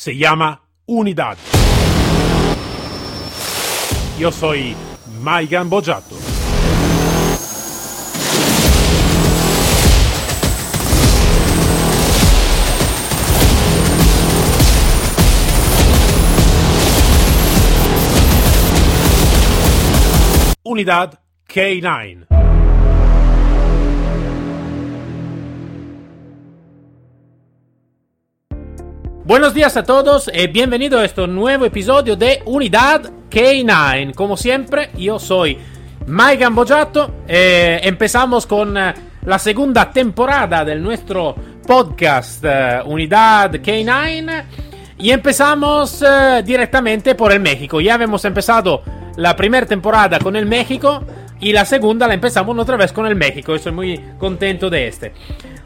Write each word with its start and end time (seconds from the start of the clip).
se 0.00 0.16
llama 0.16 0.62
Unidad. 0.86 1.36
Yo 4.18 4.32
soy 4.32 4.74
Maigan 5.20 5.68
Bojato. 5.68 6.16
Unidad 20.62 21.20
K9. 21.46 22.39
Buenos 29.30 29.54
días 29.54 29.76
a 29.76 29.84
todos 29.84 30.28
y 30.34 30.48
bienvenido 30.48 30.98
a 30.98 31.04
este 31.04 31.24
nuevo 31.28 31.64
episodio 31.64 32.16
de 32.16 32.42
Unidad 32.46 33.12
K9. 33.30 34.12
Como 34.12 34.36
siempre, 34.36 34.90
yo 34.98 35.20
soy 35.20 35.56
Mike 36.08 36.38
Gambojato. 36.38 37.22
Eh, 37.28 37.78
empezamos 37.84 38.44
con 38.44 38.76
eh, 38.76 38.92
la 39.24 39.38
segunda 39.38 39.88
temporada 39.92 40.64
de 40.64 40.74
nuestro 40.74 41.36
podcast 41.64 42.42
eh, 42.44 42.80
Unidad 42.84 43.52
K9 43.52 44.44
y 44.98 45.12
empezamos 45.12 46.02
eh, 46.02 46.42
directamente 46.44 47.14
por 47.14 47.30
el 47.30 47.38
México. 47.38 47.80
Ya 47.80 47.94
hemos 47.94 48.24
empezado 48.24 48.82
la 49.14 49.36
primera 49.36 49.64
temporada 49.64 50.18
con 50.18 50.34
el 50.34 50.46
México 50.46 51.04
y 51.38 51.52
la 51.52 51.64
segunda 51.64 52.08
la 52.08 52.14
empezamos 52.14 52.58
otra 52.58 52.76
vez 52.76 52.92
con 52.92 53.06
el 53.06 53.14
México. 53.14 53.54
Estoy 53.54 53.70
muy 53.70 54.00
contento 54.18 54.68
de 54.68 54.88
este. 54.88 55.12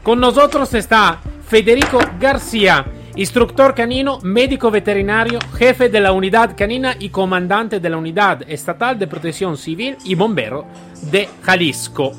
Con 0.03 0.19
nosotros 0.19 0.71
está 0.75 1.19
Federico 1.47 1.97
García. 2.19 2.85
Instructor 3.17 3.73
canino, 3.73 4.19
médico 4.23 4.69
veterinario, 4.69 5.39
jefe 5.57 5.87
de 5.87 6.01
la 6.01 6.11
unidad 6.11 6.53
canina 6.57 6.97
y 6.99 7.07
comandante 7.07 7.79
de 7.79 7.89
la 7.89 7.95
unidad 7.95 8.41
estatal 8.45 8.99
de 8.99 9.07
protección 9.07 9.55
civil 9.57 9.95
y 10.03 10.15
bombero 10.15 10.65
de 11.11 11.29
Jalisco. 11.41 12.11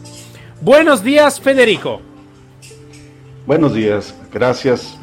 Buenos 0.62 1.04
días, 1.04 1.38
Federico. 1.38 2.00
Buenos 3.46 3.74
días, 3.74 4.14
gracias. 4.32 4.98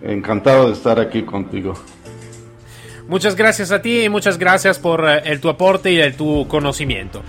Encantado 0.00 0.68
de 0.68 0.72
estar 0.72 0.98
aquí 0.98 1.20
contigo. 1.20 1.74
Muchas 3.06 3.36
gracias 3.36 3.72
a 3.72 3.82
ti 3.82 4.04
y 4.04 4.08
muchas 4.08 4.38
gracias 4.38 4.78
por 4.78 5.06
eh, 5.06 5.20
el, 5.26 5.38
tu 5.38 5.50
aporte 5.50 5.92
y 5.92 6.00
el, 6.00 6.16
tu 6.16 6.48
conocimiento. 6.48 7.20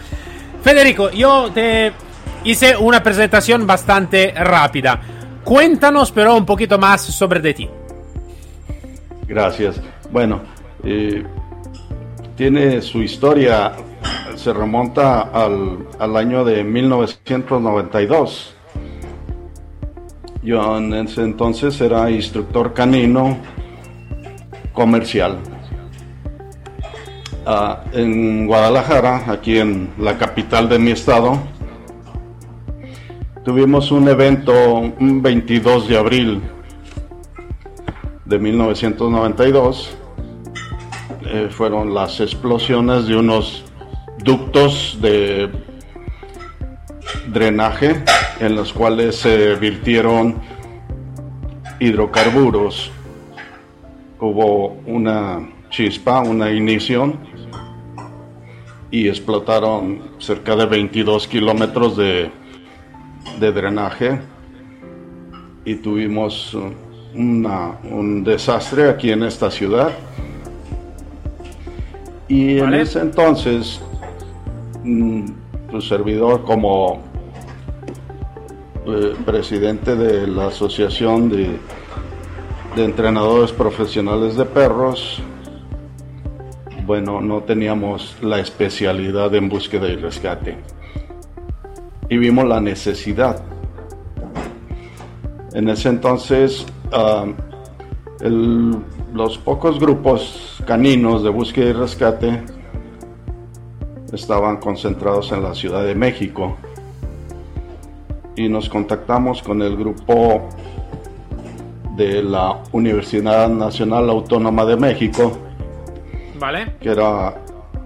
Federico, 0.63 1.09
yo 1.09 1.51
te 1.53 1.91
hice 2.45 2.77
una 2.77 3.03
presentación 3.03 3.67
bastante 3.67 4.31
rápida. 4.31 5.01
Cuéntanos 5.43 6.13
pero 6.13 6.37
un 6.37 6.45
poquito 6.45 6.77
más 6.77 7.01
sobre 7.01 7.41
de 7.41 7.53
ti. 7.53 7.69
Gracias. 9.31 9.79
Bueno, 10.11 10.41
eh, 10.83 11.23
tiene 12.35 12.81
su 12.81 13.01
historia, 13.01 13.71
se 14.35 14.51
remonta 14.51 15.21
al, 15.21 15.87
al, 15.99 16.17
año 16.17 16.43
de 16.43 16.65
1992. 16.65 18.53
Yo 20.43 20.77
en 20.77 20.93
ese 20.93 21.21
entonces 21.21 21.79
era 21.79 22.11
instructor 22.11 22.73
canino 22.73 23.37
comercial. 24.73 25.37
Uh, 27.45 27.97
en 27.97 28.47
Guadalajara, 28.47 29.31
aquí 29.31 29.59
en 29.59 29.91
la 29.97 30.17
capital 30.17 30.67
de 30.67 30.77
mi 30.77 30.91
estado, 30.91 31.39
tuvimos 33.45 33.93
un 33.93 34.09
evento 34.09 34.53
un 34.99 35.21
22 35.21 35.87
de 35.87 35.97
abril 35.97 36.41
de 38.31 38.39
1992 38.39 39.97
eh, 41.25 41.49
fueron 41.51 41.93
las 41.93 42.21
explosiones 42.21 43.05
de 43.05 43.17
unos 43.17 43.65
ductos 44.23 44.97
de 45.01 45.49
drenaje 47.27 48.01
en 48.39 48.55
los 48.55 48.71
cuales 48.71 49.17
se 49.17 49.55
virtieron 49.55 50.39
hidrocarburos. 51.81 52.89
Hubo 54.17 54.77
una 54.85 55.49
chispa, 55.69 56.21
una 56.21 56.51
ignición 56.51 57.19
y 58.91 59.09
explotaron 59.09 60.03
cerca 60.19 60.55
de 60.55 60.67
22 60.67 61.27
kilómetros 61.27 61.97
de, 61.97 62.31
de 63.41 63.51
drenaje 63.51 64.21
y 65.65 65.75
tuvimos 65.75 66.55
una, 67.15 67.77
un 67.89 68.23
desastre 68.23 68.89
aquí 68.89 69.11
en 69.11 69.23
esta 69.23 69.51
ciudad. 69.51 69.91
Y 72.27 72.59
en 72.59 72.73
ese 72.73 72.99
entonces, 72.99 73.81
mm, 74.83 75.25
tu 75.69 75.81
servidor 75.81 76.43
como 76.43 77.01
eh, 78.87 79.15
presidente 79.25 79.95
de 79.95 80.27
la 80.27 80.47
Asociación 80.47 81.29
de, 81.29 81.57
de 82.75 82.85
Entrenadores 82.85 83.51
Profesionales 83.51 84.37
de 84.37 84.45
Perros, 84.45 85.21
bueno, 86.85 87.21
no 87.21 87.41
teníamos 87.43 88.15
la 88.21 88.39
especialidad 88.39 89.33
en 89.35 89.49
búsqueda 89.49 89.87
y 89.87 89.95
rescate. 89.97 90.57
Y 92.09 92.17
vimos 92.17 92.45
la 92.45 92.59
necesidad. 92.59 93.43
En 95.53 95.69
ese 95.69 95.89
entonces 95.89 96.65
uh, 96.93 97.33
el, 98.21 98.77
los 99.13 99.37
pocos 99.37 99.79
grupos 99.79 100.61
caninos 100.65 101.23
de 101.23 101.29
búsqueda 101.29 101.69
y 101.69 101.73
rescate 101.73 102.43
estaban 104.13 104.57
concentrados 104.57 105.31
en 105.31 105.43
la 105.43 105.53
Ciudad 105.53 105.83
de 105.83 105.95
México 105.95 106.57
y 108.35 108.47
nos 108.47 108.69
contactamos 108.69 109.41
con 109.41 109.61
el 109.61 109.75
grupo 109.75 110.49
de 111.95 112.23
la 112.23 112.61
Universidad 112.71 113.49
Nacional 113.49 114.09
Autónoma 114.09 114.65
de 114.65 114.77
México, 114.77 115.37
¿Vale? 116.39 116.75
que 116.79 116.89
era 116.89 117.35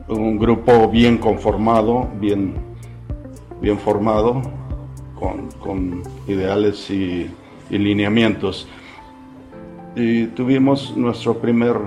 un 0.08 0.38
grupo 0.38 0.88
bien 0.88 1.18
conformado, 1.18 2.08
bien, 2.20 2.54
bien 3.62 3.80
formado, 3.80 4.42
con, 5.20 5.50
con 5.60 6.04
ideales 6.28 6.90
y, 6.92 7.30
y 7.70 7.78
lineamientos 7.78 8.68
y 9.96 10.28
tuvimos 10.28 10.96
nuestro 10.98 11.38
primer 11.40 11.78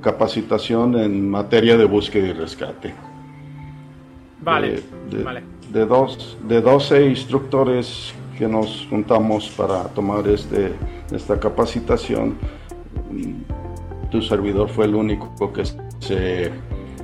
capacitación 0.00 0.96
en 0.96 1.28
materia 1.28 1.76
de 1.76 1.84
búsqueda 1.84 2.28
y 2.28 2.32
rescate. 2.32 2.94
Vale, 4.40 4.82
de, 5.10 5.16
de, 5.18 5.24
vale. 5.24 5.42
De, 5.72 5.84
dos, 5.84 6.38
de 6.46 6.60
12 6.60 7.06
instructores 7.06 8.14
que 8.38 8.46
nos 8.46 8.86
juntamos 8.88 9.50
para 9.50 9.84
tomar 9.88 10.26
este, 10.28 10.72
esta 11.10 11.40
capacitación, 11.40 12.36
tu 14.12 14.22
servidor 14.22 14.68
fue 14.68 14.84
el 14.84 14.94
único 14.94 15.52
que 15.52 15.64
se 15.98 16.52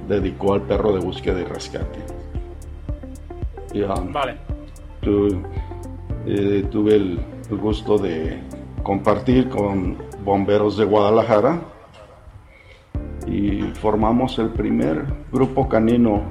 dedicó 0.08 0.54
al 0.54 0.62
perro 0.62 0.92
de 0.92 1.00
búsqueda 1.00 1.40
y 1.40 1.44
rescate. 1.44 1.98
Y, 3.72 3.82
um, 3.82 4.12
vale. 4.12 4.36
Tu, 5.00 5.42
eh, 6.26 6.64
tuve 6.70 6.94
el, 6.94 7.18
el 7.50 7.56
gusto 7.56 7.98
de 7.98 8.38
compartir 8.84 9.48
con 9.48 9.96
bomberos 10.22 10.76
de 10.76 10.84
Guadalajara 10.84 11.62
y 13.26 13.62
formamos 13.80 14.38
el 14.38 14.50
primer 14.50 15.06
grupo 15.32 15.68
canino 15.68 16.22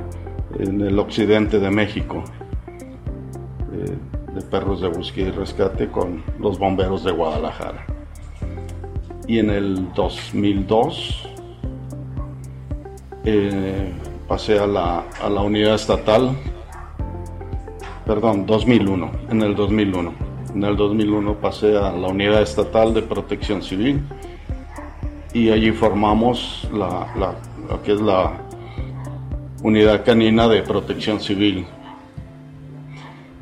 en 0.60 0.80
el 0.80 0.98
occidente 1.00 1.60
de 1.60 1.72
México 1.72 2.24
de, 3.72 3.98
de, 4.36 4.42
perros 4.50 4.82
de 4.82 4.88
búsqueda 4.88 5.30
y 5.30 5.32
rescate 5.32 5.90
con 5.90 6.24
los 6.40 6.60
bomberos 6.60 7.04
de 7.04 7.12
Guadalajara. 7.12 7.88
Y 9.28 9.40
en 9.40 9.50
el 9.50 9.92
2002 9.94 11.28
eh, 13.26 13.92
pasé 14.28 14.60
a 14.60 14.68
la, 14.68 15.06
a 15.22 15.28
la 15.28 15.42
unidad 15.42 15.74
estatal, 15.74 16.38
perdón, 18.06 18.46
2001, 18.46 19.12
en 19.32 19.42
el 19.42 19.56
2001 19.56 20.33
en 20.54 20.64
el 20.64 20.76
2001 20.76 21.36
pasé 21.36 21.78
a 21.78 21.92
la 21.92 22.08
Unidad 22.08 22.42
Estatal 22.42 22.94
de 22.94 23.02
Protección 23.02 23.64
Civil 23.64 24.02
y 25.34 25.50
allí 25.50 25.72
formamos 25.72 26.68
la, 26.72 27.08
la, 27.18 27.34
lo 27.68 27.82
que 27.82 27.94
es 27.94 28.02
la 28.02 28.34
Unidad 29.64 30.06
Canina 30.06 30.48
de 30.48 30.62
Protección 30.62 31.20
Civil. 31.20 31.66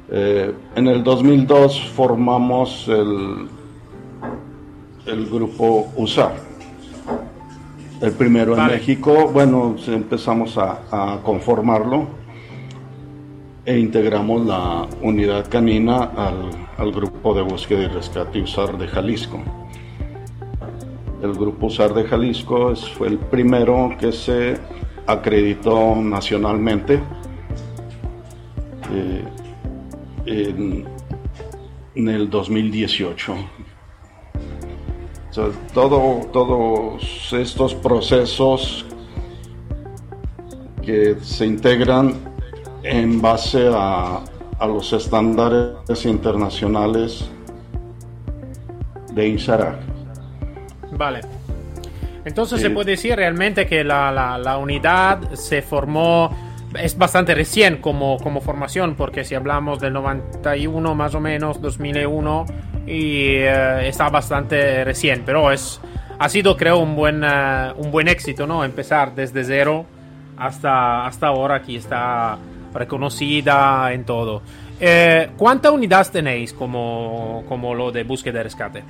Eh, 0.09 0.53
en 0.75 0.87
el 0.87 1.03
2002 1.03 1.81
formamos 1.95 2.87
el, 2.87 3.47
el 5.05 5.25
grupo 5.25 5.91
USAR. 5.97 6.35
El 8.01 8.13
primero 8.13 8.55
Vale. 8.55 8.73
en 8.73 8.79
México, 8.79 9.29
bueno, 9.33 9.75
empezamos 9.87 10.57
a, 10.57 10.81
a 10.91 11.19
conformarlo 11.21 12.20
e 13.65 13.77
integramos 13.77 14.45
la 14.45 14.87
unidad 15.01 15.47
canina 15.47 16.11
al, 16.77 16.91
grupo 16.91 17.33
de 17.33 17.43
búsqueda 17.43 17.83
y 17.83 17.87
rescate 17.87 18.41
USAR 18.41 18.77
de 18.77 18.87
Jalisco. 18.87 19.39
el 21.21 21.33
Grupo 21.33 21.67
USAR 21.67 21.93
de 21.93 22.03
Jalisco 22.05 22.75
fue 22.75 23.09
el 23.09 23.19
primero 23.19 23.95
que 23.99 24.11
se 24.11 24.57
acreditó 25.05 25.95
nacionalmente. 25.95 26.99
Eh, 28.91 29.23
en, 30.25 30.87
el 32.07 32.29
2018. 32.29 33.35
todo, 35.73 36.21
todos 36.31 37.33
estos 37.33 37.75
procesos 37.75 38.85
que 40.81 41.15
se 41.21 41.45
integran 41.45 42.30
en 42.83 43.21
base 43.21 43.69
a, 43.73 44.21
a 44.59 44.67
los 44.67 44.93
estándares 44.93 46.05
internacionales 46.05 47.29
de 49.13 49.27
INSARAC. 49.27 49.75
Vale. 50.91 51.21
Entonces 52.23 52.61
se 52.61 52.69
puede 52.69 52.91
decir 52.91 53.15
realmente 53.15 53.65
que 53.65 53.83
la, 53.83 54.11
la, 54.11 54.57
unidad 54.57 55.33
se 55.33 55.63
formó, 55.63 56.29
es 56.79 56.95
bastante 56.95 57.33
recién 57.33 57.77
como, 57.77 58.17
como 58.19 58.41
formación, 58.41 58.95
porque 58.95 59.23
si 59.23 59.33
hablamos 59.33 59.79
del 59.79 59.93
91 59.93 60.93
más 60.93 61.15
o 61.15 61.19
menos, 61.19 61.59
2001, 61.59 62.45
y 62.85 63.37
eh, 63.37 63.87
está 63.87 64.09
bastante 64.09 64.83
recién, 64.83 65.23
pero 65.25 65.51
es, 65.51 65.81
ha 66.19 66.29
sido 66.29 66.55
creo 66.55 66.77
un 66.77 66.95
buen, 66.95 67.23
eh, 67.23 67.73
un 67.77 67.89
buen 67.89 68.07
éxito, 68.07 68.45
¿no? 68.45 68.63
Empezar 68.63 69.15
desde 69.15 69.43
cero 69.43 69.85
hasta, 70.37 71.07
hasta 71.07 71.27
ahora, 71.27 71.55
aquí 71.55 71.77
está 71.77 72.37
reconocida 72.73 73.91
en 73.93 74.03
todo. 74.05 74.41
Eh, 74.79 75.29
¿Cuántas 75.37 75.71
unidades 75.71 76.11
tenéis 76.11 76.53
como, 76.53 77.43
como 77.47 77.75
lo 77.75 77.91
de 77.91 78.03
búsqueda 78.03 78.39
y 78.39 78.43
rescate? 78.43 78.83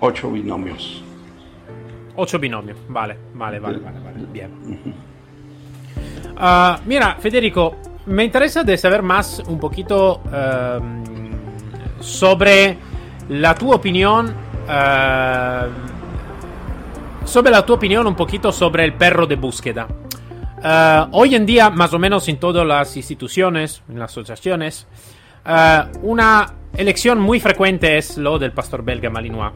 Ocho 0.00 0.30
binomios. 0.30 1.02
Ocho 2.16 2.38
binomios, 2.38 2.76
vale, 2.88 3.16
vale, 3.34 3.58
vale, 3.58 3.78
vale, 3.78 3.98
bien. 4.32 4.50
Ah, 6.36 6.80
mira, 6.86 7.16
Federico, 7.20 7.76
me 8.06 8.24
interesa 8.24 8.64
de 8.64 8.76
saber 8.76 9.02
más 9.02 9.42
un 9.46 9.58
poquito 9.58 10.22
ehm, 10.32 11.02
sobre 12.00 12.76
la 13.28 13.54
tu 13.54 13.72
opinión. 13.72 14.34
Ehm, 14.68 15.70
sobre 17.24 17.52
la 17.52 17.64
tu 17.64 17.74
opinión 17.74 18.06
un 18.06 18.16
poquito 18.16 18.50
sobre 18.52 18.84
el 18.84 18.94
perro 18.94 19.26
de 19.26 19.36
búsqueda. 19.36 19.86
Eh, 20.62 21.06
hoy 21.12 21.34
en 21.34 21.46
día, 21.46 21.70
más 21.70 21.92
o 21.94 21.98
menos 21.98 22.28
en 22.28 22.38
todas 22.38 22.66
las 22.66 22.96
instituciones, 22.96 23.82
en 23.88 23.98
las 23.98 24.10
asociaciones, 24.10 24.86
eh, 25.46 25.82
una 26.02 26.52
elección 26.76 27.20
muy 27.20 27.40
frecuente 27.40 27.96
es 27.96 28.18
lo 28.18 28.38
del 28.38 28.52
pastor 28.52 28.84
belga 28.84 29.10
Malinois. 29.10 29.52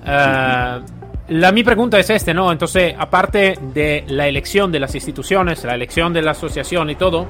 Uh, 0.00 0.80
la 1.28 1.52
mi 1.52 1.62
pregunta 1.62 1.98
es 1.98 2.08
este, 2.08 2.32
¿no? 2.32 2.50
Entonces, 2.50 2.94
aparte 2.98 3.58
de 3.74 4.04
la 4.08 4.26
elección 4.26 4.72
de 4.72 4.80
las 4.80 4.94
instituciones, 4.94 5.62
la 5.64 5.74
elección 5.74 6.14
de 6.14 6.22
la 6.22 6.30
asociación 6.30 6.88
y 6.88 6.94
todo, 6.94 7.26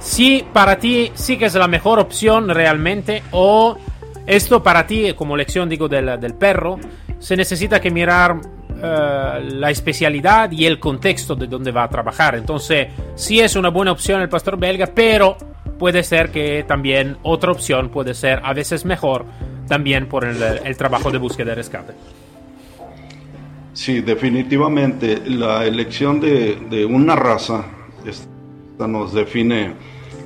si 0.00 0.44
para 0.52 0.76
ti 0.76 1.12
sí 1.14 1.36
que 1.36 1.44
es 1.44 1.54
la 1.54 1.68
mejor 1.68 2.00
opción 2.00 2.48
realmente 2.48 3.22
o 3.30 3.76
esto 4.26 4.62
para 4.62 4.86
ti, 4.86 5.12
como 5.14 5.36
elección, 5.36 5.68
digo, 5.68 5.88
del, 5.88 6.18
del 6.18 6.34
perro, 6.34 6.78
se 7.20 7.36
necesita 7.36 7.80
que 7.80 7.90
mirar 7.90 8.40
uh, 8.82 9.40
la 9.42 9.70
especialidad 9.70 10.50
y 10.50 10.66
el 10.66 10.78
contexto 10.78 11.34
de 11.34 11.46
donde 11.46 11.70
va 11.70 11.84
a 11.84 11.88
trabajar. 11.88 12.34
Entonces, 12.34 12.88
sí 13.14 13.40
es 13.40 13.56
una 13.56 13.68
buena 13.68 13.92
opción 13.92 14.20
el 14.20 14.28
pastor 14.28 14.58
belga, 14.58 14.86
pero 14.94 15.36
puede 15.78 16.02
ser 16.02 16.30
que 16.30 16.64
también 16.68 17.16
otra 17.22 17.52
opción 17.52 17.88
puede 17.88 18.12
ser 18.12 18.40
a 18.44 18.52
veces 18.52 18.84
mejor 18.84 19.24
también 19.66 20.08
por 20.08 20.24
el, 20.24 20.76
trabajo 20.76 21.10
de 21.10 21.18
búsqueda 21.18 21.52
y 21.52 21.54
rescate. 21.54 21.94
Sí, 23.72 24.00
definitivamente 24.00 25.22
la 25.24 25.64
elección 25.64 26.20
de, 26.20 26.84
una 26.84 27.16
raza 27.16 27.64
nos 28.78 29.14
define 29.14 29.72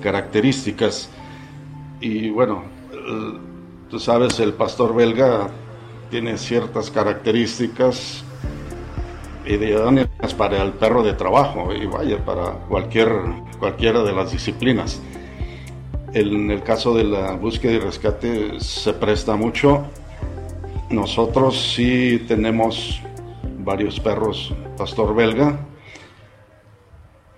características 0.03 1.11
y 2.01 2.31
bueno, 2.31 2.65
tú 3.91 4.01
sabes, 4.01 4.41
el 4.41 4.55
pastor 4.55 4.95
belga 4.95 5.49
tiene 6.11 6.39
ciertas 6.39 6.91
características 6.91 8.25
ideales 9.47 10.09
para 10.37 10.63
el 10.63 10.73
perro 10.73 11.03
de 11.03 11.15
trabajo 11.15 11.73
y 11.73 11.87
vaya, 11.87 12.25
para 12.25 12.53
cualquier, 12.69 13.11
cualquiera 13.59 14.03
de 14.03 14.13
las 14.13 14.33
disciplinas. 14.33 15.01
En 16.13 16.51
el 16.51 16.63
caso 16.63 16.95
de 16.95 17.05
la 17.05 17.33
búsqueda 17.33 17.73
y 17.73 17.79
rescate 17.79 18.61
se 18.61 18.93
presta 18.93 19.37
mucho. 19.37 19.85
Nosotros 20.91 21.75
sí 21.75 22.25
tenemos 22.29 23.01
varios 23.59 23.99
perros 23.99 24.55
pastor 24.77 25.15
belga, 25.15 25.59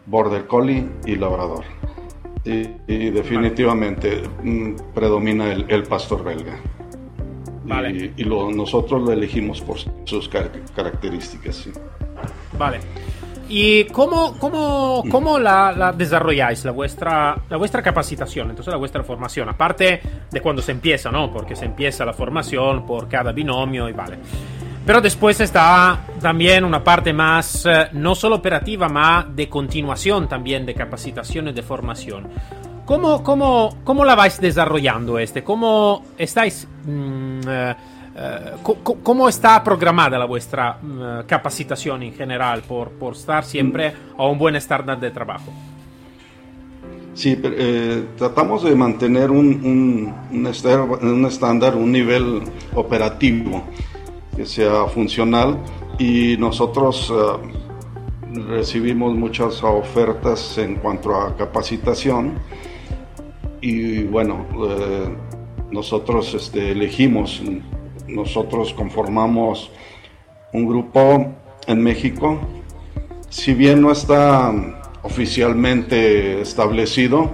border 0.06 0.46
collie 0.46 0.86
y 1.06 1.16
labrador. 1.16 1.64
Y, 2.44 3.10
definitivamente 3.10 4.22
mm, 4.42 4.74
predomina 4.94 5.52
el, 5.52 5.82
pastor 5.82 6.22
belga. 6.22 6.60
Vale. 7.64 8.12
Y, 8.16 8.24
nosotros 8.24 9.02
lo 9.02 9.10
elegimos 9.10 9.60
por 9.60 9.78
sus 10.04 10.28
características. 10.28 11.68
Vale. 12.58 12.80
¿Y 13.48 13.84
cómo, 13.84 14.36
cómo, 14.38 15.04
cómo 15.08 15.38
la, 15.38 15.94
desarrolláis, 15.96 16.64
la 16.64 16.72
vuestra, 16.72 17.36
la 17.48 17.56
vuestra 17.56 17.80
capacitación, 17.80 18.50
entonces 18.50 18.72
la 18.72 18.78
vuestra 18.78 19.04
formación? 19.04 19.48
Aparte 19.48 20.00
de 20.30 20.40
cuando 20.40 20.62
se 20.62 20.72
empieza, 20.72 21.12
¿no? 21.12 21.30
Porque 21.30 21.54
se 21.54 21.64
empieza 21.64 22.04
la 22.04 22.12
formación 22.12 22.84
por 22.84 23.08
cada 23.08 23.30
binomio 23.30 23.88
y 23.88 23.92
vale. 23.92 24.18
Pero 24.84 25.00
después 25.00 25.40
está 25.40 26.06
también 26.20 26.64
una 26.64 26.82
parte 26.82 27.12
más, 27.12 27.66
eh, 27.66 27.88
no 27.92 28.14
solo 28.16 28.36
operativa, 28.36 28.88
más 28.88 29.34
de 29.34 29.48
continuación 29.48 30.28
también 30.28 30.66
de 30.66 30.74
capacitación 30.74 31.48
y 31.48 31.52
de 31.52 31.62
formación. 31.62 32.28
¿Cómo, 32.84 33.22
cómo, 33.22 33.78
cómo 33.84 34.04
la 34.04 34.16
vais 34.16 34.40
desarrollando 34.40 35.18
este? 35.18 35.44
¿Cómo 35.44 36.04
estáis... 36.18 36.66
Mm, 36.84 37.40
eh, 37.48 37.76
¿Cómo 39.02 39.28
está 39.28 39.62
programada 39.62 40.18
la 40.18 40.24
vuestra 40.24 40.78
mm, 40.80 41.26
capacitación 41.26 42.02
en 42.02 42.14
general 42.14 42.62
por, 42.62 42.92
por 42.92 43.14
estar 43.14 43.44
siempre 43.44 43.92
a 44.16 44.24
un 44.26 44.38
buen 44.38 44.56
estándar 44.56 44.98
de 44.98 45.10
trabajo? 45.10 45.52
Sí, 47.12 47.38
eh, 47.42 48.04
tratamos 48.16 48.62
de 48.64 48.74
mantener 48.74 49.30
un, 49.30 50.14
un, 50.30 50.46
estándar, 50.46 51.74
un 51.74 51.92
nivel 51.92 52.42
operativo 52.74 53.64
que 54.34 54.46
sea 54.46 54.86
funcional 54.86 55.58
y 55.98 56.36
nosotros 56.38 57.12
eh, 57.12 58.38
recibimos 58.48 59.14
muchas 59.14 59.62
ofertas 59.62 60.58
en 60.58 60.76
cuanto 60.76 61.14
a 61.14 61.34
capacitación 61.36 62.34
y 63.60 64.04
bueno, 64.04 64.46
nosotros 65.70 66.34
este, 66.34 66.72
elegimos 66.72 67.42
nosotros 68.08 68.72
conformamos 68.72 69.70
un 70.52 70.66
grupo 70.66 71.34
en 71.66 71.82
México, 71.82 72.38
si 73.28 73.54
bien 73.54 73.82
no 73.82 73.90
está 73.90 74.52
oficialmente 75.02 76.40
establecido, 76.40 77.30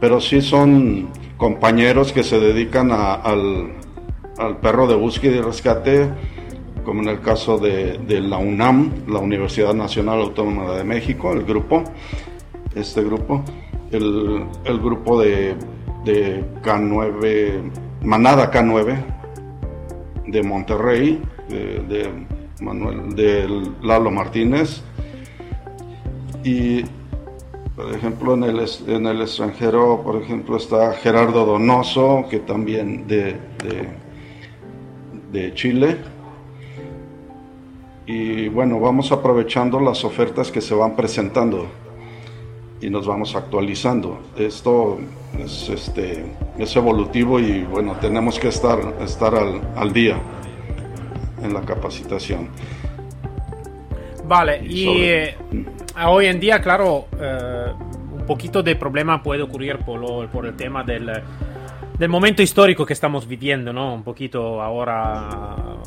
pero 0.00 0.20
sí 0.20 0.42
son 0.42 1.08
compañeros 1.36 2.12
que 2.12 2.22
se 2.22 2.38
dedican 2.38 2.90
al, 2.92 3.72
perro 4.60 4.86
de 4.86 4.94
búsqueda 4.94 5.36
y 5.36 5.40
rescate, 5.40 6.08
como 6.84 7.02
en 7.02 7.08
el 7.08 7.20
caso 7.20 7.58
de, 7.58 7.98
la 8.20 8.38
UNAM, 8.38 9.04
la 9.08 9.18
Universidad 9.18 9.74
Nacional 9.74 10.20
Autónoma 10.20 10.72
de 10.74 10.84
México, 10.84 11.32
el 11.32 11.44
grupo, 11.44 11.84
este 12.74 13.02
grupo, 13.02 13.42
el, 13.90 14.46
grupo 14.80 15.20
de, 15.20 15.56
de 16.04 16.44
K9, 16.62 17.70
Manada 18.02 18.50
K9, 18.50 19.17
de 20.30 20.42
Monterrey, 20.42 21.22
de, 21.48 22.10
Manuel, 22.60 23.14
de 23.14 23.48
Lalo 23.82 24.10
Martínez. 24.10 24.82
Y, 26.44 26.82
por 27.74 27.94
ejemplo, 27.94 28.34
en 28.34 28.44
el, 28.44 28.60
en 28.86 29.06
el 29.06 29.22
extranjero, 29.22 30.02
por 30.02 30.20
ejemplo, 30.22 30.56
está 30.56 30.92
Gerardo 30.92 31.44
Donoso, 31.44 32.26
que 32.30 32.40
también 32.40 33.06
de, 33.06 33.36
de, 35.32 35.54
Chile. 35.54 35.96
Y 38.06 38.48
bueno, 38.48 38.80
vamos 38.80 39.12
aprovechando 39.12 39.80
las 39.80 40.04
ofertas 40.04 40.50
que 40.50 40.60
se 40.60 40.74
van 40.74 40.96
presentando 40.96 41.66
y 42.80 42.90
nos 42.90 43.06
vamos 43.06 43.34
actualizando. 43.34 44.20
Esto 44.36 44.98
es, 45.38 45.68
este, 45.68 46.24
es 46.58 46.76
evolutivo 46.76 47.40
y 47.40 47.62
bueno, 47.62 47.96
tenemos 48.00 48.38
que 48.38 48.48
estar, 48.48 48.78
estar 49.00 49.34
al, 49.34 49.92
día 49.92 50.18
en 51.42 51.54
la 51.54 51.62
capacitación. 51.62 52.48
Vale, 54.24 54.60
y, 54.64 54.88
eh, 54.88 55.36
hoy 56.06 56.26
en 56.26 56.38
día, 56.38 56.60
claro, 56.60 57.06
eh, 57.18 57.72
un 58.12 58.26
poquito 58.26 58.62
de 58.62 58.76
problema 58.76 59.22
puede 59.22 59.42
ocurrir 59.42 59.78
por, 59.78 60.28
por 60.28 60.46
el 60.46 60.54
tema 60.54 60.84
del, 60.84 61.10
del 61.98 62.08
momento 62.08 62.42
histórico 62.42 62.84
que 62.84 62.92
estamos 62.92 63.26
viviendo, 63.26 63.72
¿no? 63.72 63.94
Un 63.94 64.02
poquito 64.02 64.60
ahora 64.62 65.78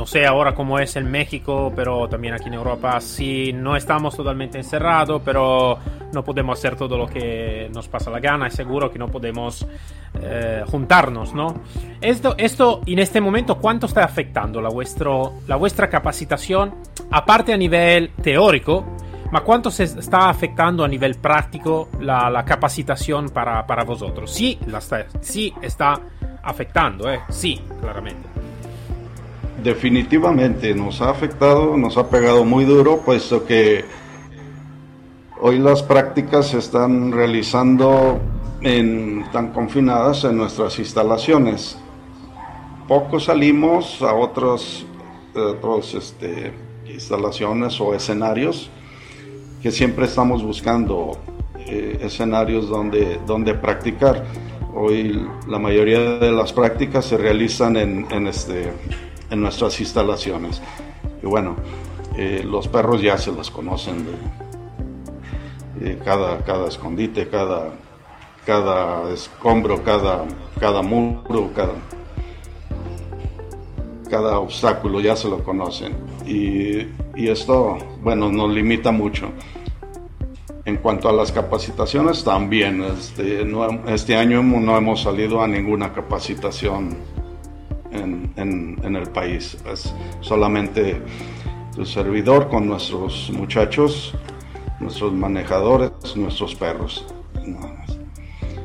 no 0.00 0.06
sé 0.06 0.24
ahora 0.24 0.54
cómo 0.54 0.78
es 0.78 0.96
en 0.96 1.10
México, 1.10 1.70
pero 1.76 2.08
también 2.08 2.32
aquí 2.32 2.46
en 2.46 2.54
Europa 2.54 2.98
sí, 3.02 3.52
no 3.52 3.76
estamos 3.76 4.16
totalmente 4.16 4.56
encerrados, 4.56 5.20
pero 5.22 5.78
no 6.14 6.24
podemos 6.24 6.58
hacer 6.58 6.74
todo 6.74 6.96
lo 6.96 7.06
que 7.06 7.68
nos 7.74 7.86
pasa 7.86 8.10
la 8.10 8.18
gana, 8.18 8.46
es 8.46 8.54
seguro 8.54 8.90
que 8.90 8.98
no 8.98 9.08
podemos 9.08 9.66
eh, 10.22 10.64
juntarnos, 10.66 11.34
¿no? 11.34 11.60
Esto, 12.00 12.34
esto 12.38 12.80
en 12.86 12.98
este 12.98 13.20
momento, 13.20 13.58
¿cuánto 13.58 13.84
está 13.84 14.02
afectando 14.02 14.62
la, 14.62 14.70
vuestro, 14.70 15.34
la 15.46 15.56
vuestra 15.56 15.90
capacitación, 15.90 16.76
aparte 17.10 17.52
a 17.52 17.58
nivel 17.58 18.12
teórico? 18.22 18.86
Ma 19.32 19.42
cuánto 19.42 19.70
se 19.70 19.84
está 19.84 20.30
afectando 20.30 20.82
a 20.82 20.88
nivel 20.88 21.16
práctico 21.16 21.90
la, 22.00 22.30
la 22.30 22.42
capacitación 22.46 23.28
para, 23.28 23.66
para, 23.66 23.84
vosotros? 23.84 24.32
Sí, 24.32 24.58
la 24.66 24.78
está, 24.78 25.04
sí 25.20 25.52
está 25.60 26.00
afectando, 26.42 27.12
¿eh? 27.12 27.20
sí, 27.28 27.60
claramente. 27.82 28.39
Definitivamente 29.62 30.74
nos 30.74 31.02
ha 31.02 31.10
afectado, 31.10 31.76
nos 31.76 31.98
ha 31.98 32.08
pegado 32.08 32.44
muy 32.44 32.64
duro, 32.64 33.02
puesto 33.04 33.44
que 33.44 33.84
hoy 35.40 35.58
las 35.58 35.82
prácticas 35.82 36.48
se 36.48 36.58
están 36.58 37.12
realizando 37.12 38.20
en, 38.62 39.24
tan 39.32 39.52
confinadas 39.52 40.24
en 40.24 40.38
nuestras 40.38 40.78
instalaciones. 40.78 41.76
Poco 42.88 43.20
salimos 43.20 44.00
a 44.02 44.14
otras 44.14 44.86
otros, 45.34 45.94
este, 45.94 46.52
instalaciones 46.86 47.80
o 47.80 47.94
escenarios 47.94 48.70
que 49.62 49.70
siempre 49.70 50.06
estamos 50.06 50.42
buscando 50.42 51.18
eh, 51.58 51.98
escenarios 52.00 52.68
donde, 52.68 53.20
donde 53.26 53.54
practicar. 53.54 54.24
Hoy 54.74 55.26
la 55.46 55.58
mayoría 55.58 56.00
de 56.18 56.32
las 56.32 56.52
prácticas 56.52 57.04
se 57.04 57.18
realizan 57.18 57.76
en, 57.76 58.06
en 58.10 58.26
este, 58.26 58.72
en 59.30 59.40
nuestras 59.40 59.80
instalaciones. 59.80 60.60
Y 61.22 61.26
bueno, 61.26 61.56
eh, 62.16 62.42
los 62.44 62.68
perros 62.68 63.00
ya 63.00 63.16
se 63.16 63.32
los 63.32 63.50
conocen 63.50 64.06
cada, 66.04 66.44
cada 66.44 66.68
escondite, 66.68 67.28
cada, 67.28 67.70
cada 68.44 69.10
escombro, 69.12 69.82
cada, 69.82 70.24
cada 70.58 70.82
muro, 70.82 71.50
cada, 71.54 71.72
cada 74.10 74.38
obstáculo 74.38 75.00
ya 75.00 75.16
se 75.16 75.28
lo 75.28 75.42
conocen. 75.42 75.94
Y, 76.26 76.86
y 77.16 77.28
esto, 77.28 77.78
bueno, 78.02 78.30
nos 78.30 78.50
limita 78.50 78.90
mucho. 78.90 79.30
En 80.66 80.76
cuanto 80.76 81.08
a 81.08 81.12
las 81.12 81.32
capacitaciones, 81.32 82.22
también 82.22 82.82
este, 82.82 83.46
este 83.86 84.16
año 84.16 84.42
no 84.42 84.76
hemos 84.76 85.02
salido 85.02 85.42
a 85.42 85.48
ninguna 85.48 85.92
capacitación 85.92 86.96
en, 87.92 88.96
el 88.96 89.08
país. 89.10 89.56
Es 89.72 89.94
solamente 90.20 91.00
tu 91.74 91.84
servidor 91.84 92.48
con 92.48 92.66
nuestros 92.66 93.30
muchachos, 93.34 94.14
nuestros 94.80 95.12
manejadores, 95.12 95.92
nuestros 96.16 96.54
perros. 96.54 97.06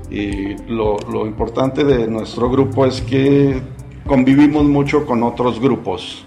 Y 0.09 0.55
lo, 0.67 0.97
lo 1.11 1.25
importante 1.25 1.83
de 1.83 2.07
nuestro 2.07 2.49
grupo 2.49 2.85
es 2.85 3.01
que 3.01 3.61
convivimos 4.05 4.63
mucho 4.65 5.05
con 5.05 5.23
otros 5.23 5.59
grupos 5.59 6.25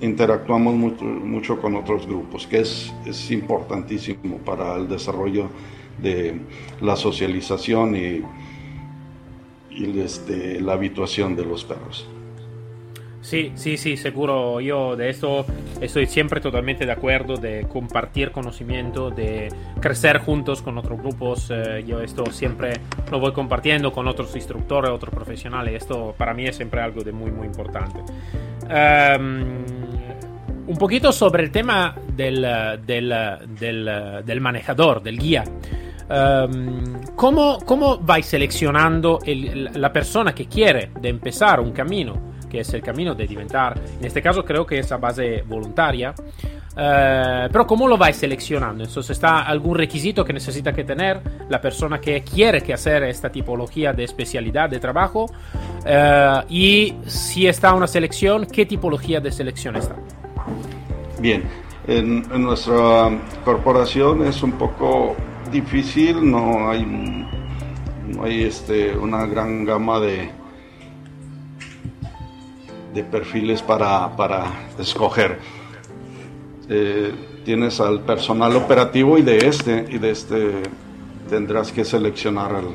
interactuamos 0.00 0.74
mucho, 0.74 1.04
mucho, 1.04 1.60
con 1.60 1.76
otros 1.76 2.06
grupos, 2.06 2.46
que 2.46 2.60
es, 2.60 2.92
es, 3.06 3.30
importantísimo 3.30 4.38
para 4.38 4.76
el 4.76 4.88
desarrollo 4.88 5.48
de 6.02 6.38
la 6.80 6.96
socialización 6.96 7.96
y, 7.96 8.22
y 9.70 10.00
este, 10.00 10.60
la 10.60 10.74
habituación 10.74 11.34
de 11.34 11.44
los 11.44 11.64
perros. 11.64 12.06
Sí, 13.22 13.52
sí, 13.56 13.76
sí, 13.76 13.96
seguro. 13.96 14.60
Yo 14.60 14.94
de 14.94 15.10
esto 15.10 15.44
estoy 15.80 16.06
siempre 16.06 16.40
totalmente 16.40 16.86
de 16.86 16.92
acuerdo, 16.92 17.36
de 17.36 17.66
compartir 17.68 18.30
conocimiento, 18.30 19.10
de 19.10 19.48
crecer 19.80 20.18
juntos 20.18 20.62
con 20.62 20.78
otros 20.78 21.00
grupos. 21.00 21.50
Eh, 21.50 21.82
yo 21.84 22.00
esto 22.00 22.24
siempre 22.30 22.74
lo 23.10 23.18
voy 23.18 23.32
compartiendo 23.32 23.92
con 23.92 24.06
otros 24.06 24.36
instructores, 24.36 24.90
otros 24.92 25.12
profesionales. 25.12 25.74
Esto 25.74 26.14
para 26.16 26.34
mí 26.34 26.46
es 26.46 26.56
siempre 26.56 26.80
algo 26.80 27.02
de 27.02 27.10
muy, 27.10 27.32
muy 27.32 27.46
importante. 27.46 28.00
Um, 28.64 29.64
un 30.68 30.76
poquito 30.78 31.10
sobre 31.10 31.42
el 31.42 31.50
tema 31.50 31.96
del, 32.12 32.46
del, 32.86 33.14
del, 33.58 34.22
del 34.24 34.40
manejador, 34.40 35.02
del 35.02 35.18
guía. 35.18 35.42
Um, 36.08 37.02
¿cómo, 37.16 37.58
¿Cómo 37.64 37.98
vais 37.98 38.26
seleccionando 38.26 39.18
el, 39.26 39.70
la 39.74 39.92
persona 39.92 40.32
que 40.32 40.46
quiere 40.46 40.90
de 41.00 41.08
empezar 41.08 41.58
un 41.58 41.72
camino? 41.72 42.35
Que 42.56 42.62
es 42.62 42.72
el 42.72 42.80
camino 42.80 43.14
de 43.14 43.26
diventar, 43.26 43.78
en 43.98 44.06
este 44.06 44.22
caso 44.22 44.42
creo 44.42 44.64
que 44.64 44.78
es 44.78 44.90
a 44.90 44.96
base 44.96 45.42
voluntaria, 45.46 46.14
eh, 46.74 47.48
pero 47.52 47.66
¿cómo 47.66 47.86
lo 47.86 47.98
vais 47.98 48.16
seleccionando? 48.16 48.82
Entonces, 48.82 49.10
¿está 49.10 49.42
algún 49.42 49.76
requisito 49.76 50.24
que 50.24 50.32
necesita 50.32 50.72
que 50.72 50.82
tener 50.82 51.20
la 51.50 51.60
persona 51.60 52.00
que 52.00 52.22
quiere 52.22 52.62
que 52.62 52.72
hacer 52.72 53.02
esta 53.02 53.28
tipología 53.30 53.92
de 53.92 54.04
especialidad 54.04 54.70
de 54.70 54.80
trabajo? 54.80 55.26
Eh, 55.84 56.40
y 56.48 56.94
si 57.06 57.46
está 57.46 57.74
una 57.74 57.86
selección, 57.86 58.46
¿qué 58.46 58.64
tipología 58.64 59.20
de 59.20 59.30
selección 59.30 59.76
está? 59.76 59.94
Bien, 61.20 61.42
en, 61.86 62.24
en, 62.32 62.42
nuestra 62.42 63.10
corporación 63.44 64.26
es 64.26 64.42
un 64.42 64.52
poco 64.52 65.14
difícil, 65.52 66.30
no 66.30 66.70
hay, 66.70 66.86
no 66.86 68.24
hay 68.24 68.44
este, 68.44 68.96
una 68.96 69.26
gran 69.26 69.66
gama 69.66 70.00
de, 70.00 70.30
de 72.96 73.04
perfiles 73.04 73.62
para, 73.62 74.16
para 74.16 74.46
escoger. 74.78 75.38
Eh, 76.68 77.12
tienes 77.44 77.78
al 77.78 78.00
personal 78.00 78.56
operativo 78.56 79.18
y 79.18 79.22
de 79.22 79.36
este, 79.46 79.84
y 79.88 79.98
de 79.98 80.10
este 80.10 80.62
tendrás 81.28 81.70
que 81.70 81.84
seleccionar 81.84 82.56
al, 82.56 82.68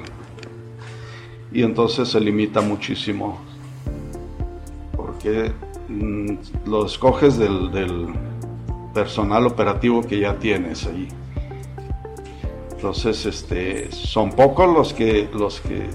y 1.51 1.63
entonces 1.63 2.07
se 2.07 2.19
limita 2.19 2.61
muchísimo 2.61 3.39
porque 4.95 5.51
mm, 5.89 6.67
lo 6.67 6.85
escoges 6.85 7.37
del, 7.37 7.71
del, 7.71 8.07
personal 8.93 9.47
operativo 9.47 10.01
que 10.01 10.19
ya 10.19 10.37
tienes 10.37 10.85
ahí 10.85 11.07
entonces 12.73 13.25
este 13.25 13.89
son 13.89 14.31
pocos 14.31 14.67
los 14.73 14.93
que 14.93 15.29
los 15.33 15.61
que 15.61 15.87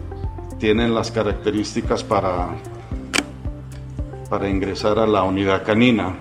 tienen 0.58 0.94
las 0.94 1.10
características 1.10 2.02
para 2.02 2.56
para 4.28 4.48
ingresar 4.48 4.98
a 4.98 5.06
la 5.06 5.22
unidad 5.22 5.64
canina. 5.64 6.16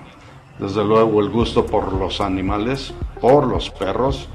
Desde 0.59 0.83
luego 0.83 1.21
el 1.21 1.29
gusto 1.29 1.65
por 1.65 1.91
los 1.93 2.21
animales, 2.21 2.93
por 3.19 3.45
los 3.47 3.69
perros 3.69 4.29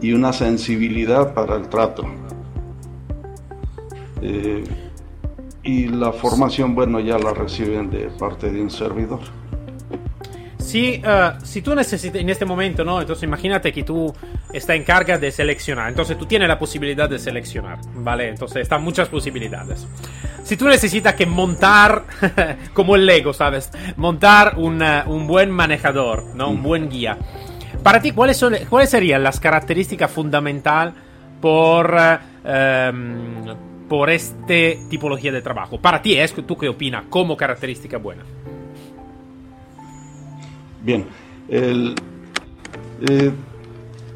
y 0.00 0.12
una 0.12 0.32
sensibilidad 0.32 1.32
para 1.32 1.56
el 1.56 1.68
trato. 1.68 2.04
Eh, 4.20 4.64
y 5.62 5.86
la 5.86 6.12
formación, 6.12 6.74
bueno, 6.74 7.00
ya 7.00 7.18
la 7.18 7.32
reciben 7.32 7.90
de 7.90 8.10
parte 8.18 8.50
de 8.50 8.60
un 8.60 8.70
servidor. 8.70 9.20
Si, 10.58 11.00
uh, 11.04 11.44
si 11.44 11.62
tú 11.62 11.74
necesitas 11.74 12.20
en 12.20 12.30
este 12.30 12.44
momento, 12.44 12.84
¿no? 12.84 13.00
Entonces 13.00 13.22
imagínate 13.22 13.72
que 13.72 13.82
tú 13.84 14.12
estás 14.52 14.76
en 14.76 14.84
carga 14.84 15.18
de 15.18 15.30
seleccionar. 15.30 15.88
Entonces 15.88 16.18
tú 16.18 16.26
tienes 16.26 16.48
la 16.48 16.58
posibilidad 16.58 17.08
de 17.08 17.18
seleccionar, 17.18 17.78
¿vale? 17.94 18.28
Entonces 18.28 18.62
están 18.62 18.82
muchas 18.82 19.08
posibilidades. 19.08 19.86
Si 20.44 20.58
tú 20.58 20.66
necesitas 20.68 21.14
que 21.14 21.24
montar, 21.24 22.04
como 22.74 22.96
el 22.96 23.06
Lego, 23.06 23.32
¿sabes? 23.32 23.70
Montar 23.96 24.54
una, 24.58 25.04
un 25.06 25.26
buen 25.26 25.50
manejador, 25.50 26.22
¿no? 26.34 26.50
Un 26.50 26.62
buen 26.62 26.90
guía. 26.90 27.16
Para 27.82 28.00
ti, 28.00 28.12
¿cuáles, 28.12 28.36
son, 28.36 28.54
cuáles 28.68 28.90
serían 28.90 29.22
las 29.22 29.40
características 29.40 30.10
fundamentales 30.10 30.94
por, 31.40 31.94
um, 31.94 33.88
por 33.88 34.10
este 34.10 34.80
tipología 34.90 35.32
de 35.32 35.40
trabajo? 35.40 35.80
Para 35.80 36.02
ti, 36.02 36.14
¿es 36.14 36.34
tú 36.34 36.56
qué 36.58 36.68
opinas 36.68 37.04
como 37.08 37.36
característica 37.36 37.96
buena? 37.96 38.22
Bien, 40.82 41.06
el, 41.48 41.94
eh, 43.08 43.32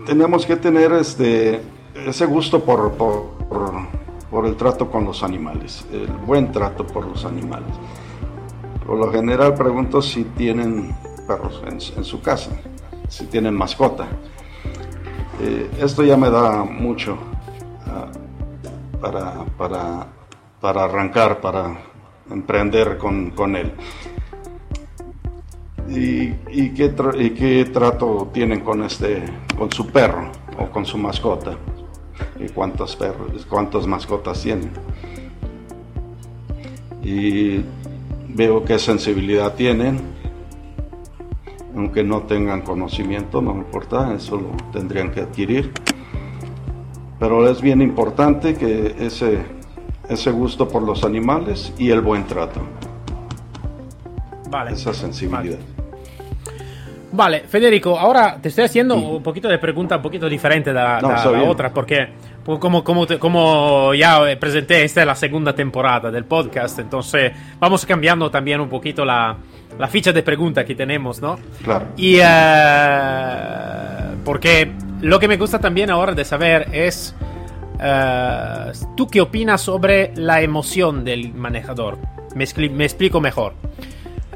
tenemos 0.07 0.45
que 0.45 0.57
tener 0.57 0.93
este, 0.93 1.61
ese 2.07 2.27
gusto 2.27 2.63
por, 2.63 2.93
por, 2.93 3.31
por, 3.49 3.98
por, 4.31 4.47
el 4.47 4.57
trato 4.57 4.91
con 4.91 5.05
los 5.05 5.23
animales, 5.23 5.87
el 5.93 6.07
buen 6.09 6.53
trato 6.53 6.87
por 6.87 7.07
los 7.07 7.25
animales. 7.25 7.75
Por 8.87 8.99
lo 8.99 9.13
general 9.13 9.55
pregunto 9.55 10.01
si 10.01 10.25
tienen 10.25 10.95
perros 11.27 11.63
en, 11.67 12.05
su 12.05 12.23
casa, 12.23 12.51
si 13.09 13.27
tienen 13.27 13.55
mascota. 13.55 14.07
Eh, 15.41 15.71
esto 15.81 16.03
ya 16.03 16.17
me 16.17 16.31
da 16.31 16.65
mucho 16.65 17.19
uh, 17.87 18.99
para, 18.99 19.45
para, 19.57 20.07
para, 20.61 20.85
arrancar, 20.85 21.41
para 21.41 21.79
emprender 22.31 22.97
con, 22.97 23.31
con 23.33 23.57
él. 23.57 23.73
¿Y, 25.89 26.35
y, 26.51 26.71
qué 26.75 26.95
¿Y, 27.19 27.31
qué 27.31 27.65
trato 27.73 28.31
tienen 28.33 28.61
con, 28.61 28.83
este, 28.83 29.25
con 29.57 29.71
su 29.71 29.87
perro 29.87 30.31
o 30.59 30.71
con 30.71 30.85
su 30.85 30.99
mascota? 30.99 31.57
¿Y 32.41 32.49
cuántos 32.51 32.95
perros, 32.97 33.47
cuántas 33.49 33.87
mascotas 33.87 34.43
tienen? 34.43 34.71
Y 37.03 37.63
veo 38.29 38.65
qué 38.65 38.79
sensibilidad 38.79 39.55
tienen, 39.55 40.01
aunque 41.75 42.03
no 42.05 42.23
tengan 42.23 42.63
conocimiento, 42.63 43.41
no 43.41 43.55
me 43.55 43.61
importa, 43.61 44.15
eso 44.15 44.37
lo 44.37 44.51
tendrían 44.73 45.11
que 45.11 45.21
adquirir. 45.21 45.73
Pero 47.19 47.49
es 47.51 47.61
bien 47.61 47.83
importante 47.83 48.55
que 48.55 48.95
ese, 49.01 49.39
ese 50.09 50.31
gusto 50.31 50.69
por 50.69 50.83
los 50.83 51.05
animales 51.05 51.73
y 51.79 51.91
el 51.91 52.01
buen 52.01 52.25
trato. 52.27 52.61
Vale. 54.51 54.73
Esa 54.73 54.95
sensibilidad. 54.95 55.59
Vale. 57.13 57.41
Federico, 57.41 57.99
ahora 57.99 58.39
te 58.41 58.49
estoy 58.49 58.65
haciendo 58.65 58.95
un 58.97 59.23
poquito 59.23 59.49
de 59.49 59.59
pregunta 59.59 59.97
un 59.97 60.03
poquito 60.03 60.29
diferente 60.29 60.71
de 60.71 60.75
la, 60.75 61.01
No, 61.01 61.09
da 61.09 61.31
la 61.31 61.43
otra, 61.43 61.73
porque 61.73 62.09
como, 62.59 62.83
como, 62.83 63.07
como 63.19 63.93
ya 63.95 64.23
presenté, 64.41 64.85
esta 64.85 65.03
es 65.03 65.07
la 65.07 65.15
segunda 65.15 65.55
temporada 65.55 66.11
del 66.11 66.25
podcast, 66.25 66.79
entonces 66.79 67.33
vamos 67.59 67.85
cambiando 67.85 68.31
también 68.31 68.61
un 68.61 68.71
poquito 68.71 69.05
la, 69.05 69.37
la 69.79 69.89
ficha 69.89 70.13
de 70.13 70.23
pregunta 70.23 70.65
que 70.65 70.75
tenemos, 70.75 71.21
¿no? 71.21 71.39
Claro. 71.63 71.89
Y 71.97 72.17
eh, 72.23 72.25
porque 74.25 74.73
lo 75.03 75.19
que 75.19 75.29
me 75.29 75.37
gusta 75.37 75.59
también 75.59 75.91
ahora 75.91 76.13
de 76.13 76.25
saber 76.25 76.69
es 76.73 77.15
eh, 77.81 78.73
tú 78.97 79.07
qué 79.07 79.21
opinas 79.21 79.61
sobre 79.61 80.13
la 80.17 80.41
emoción 80.41 81.05
del 81.05 81.35
manejador. 81.35 81.99
Me, 82.35 82.47
me 82.71 82.85
explico 82.85 83.21
mejor. 83.21 83.55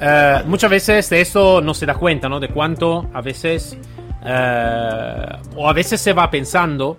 Eh, 0.00 0.42
muchas 0.47 0.71
veces 0.71 1.11
de 1.11 1.21
esto 1.21 1.61
no 1.61 1.75
se 1.75 1.87
da 1.87 1.95
cuenta, 1.95 2.28
¿no? 2.28 2.40
De 2.40 2.49
cuánto 2.49 3.09
a 3.12 3.21
veces 3.21 3.76
eh, 4.25 5.26
o 5.57 5.69
a 5.69 5.73
veces 5.73 6.00
se 6.00 6.12
va 6.12 6.31
pensando 6.31 6.99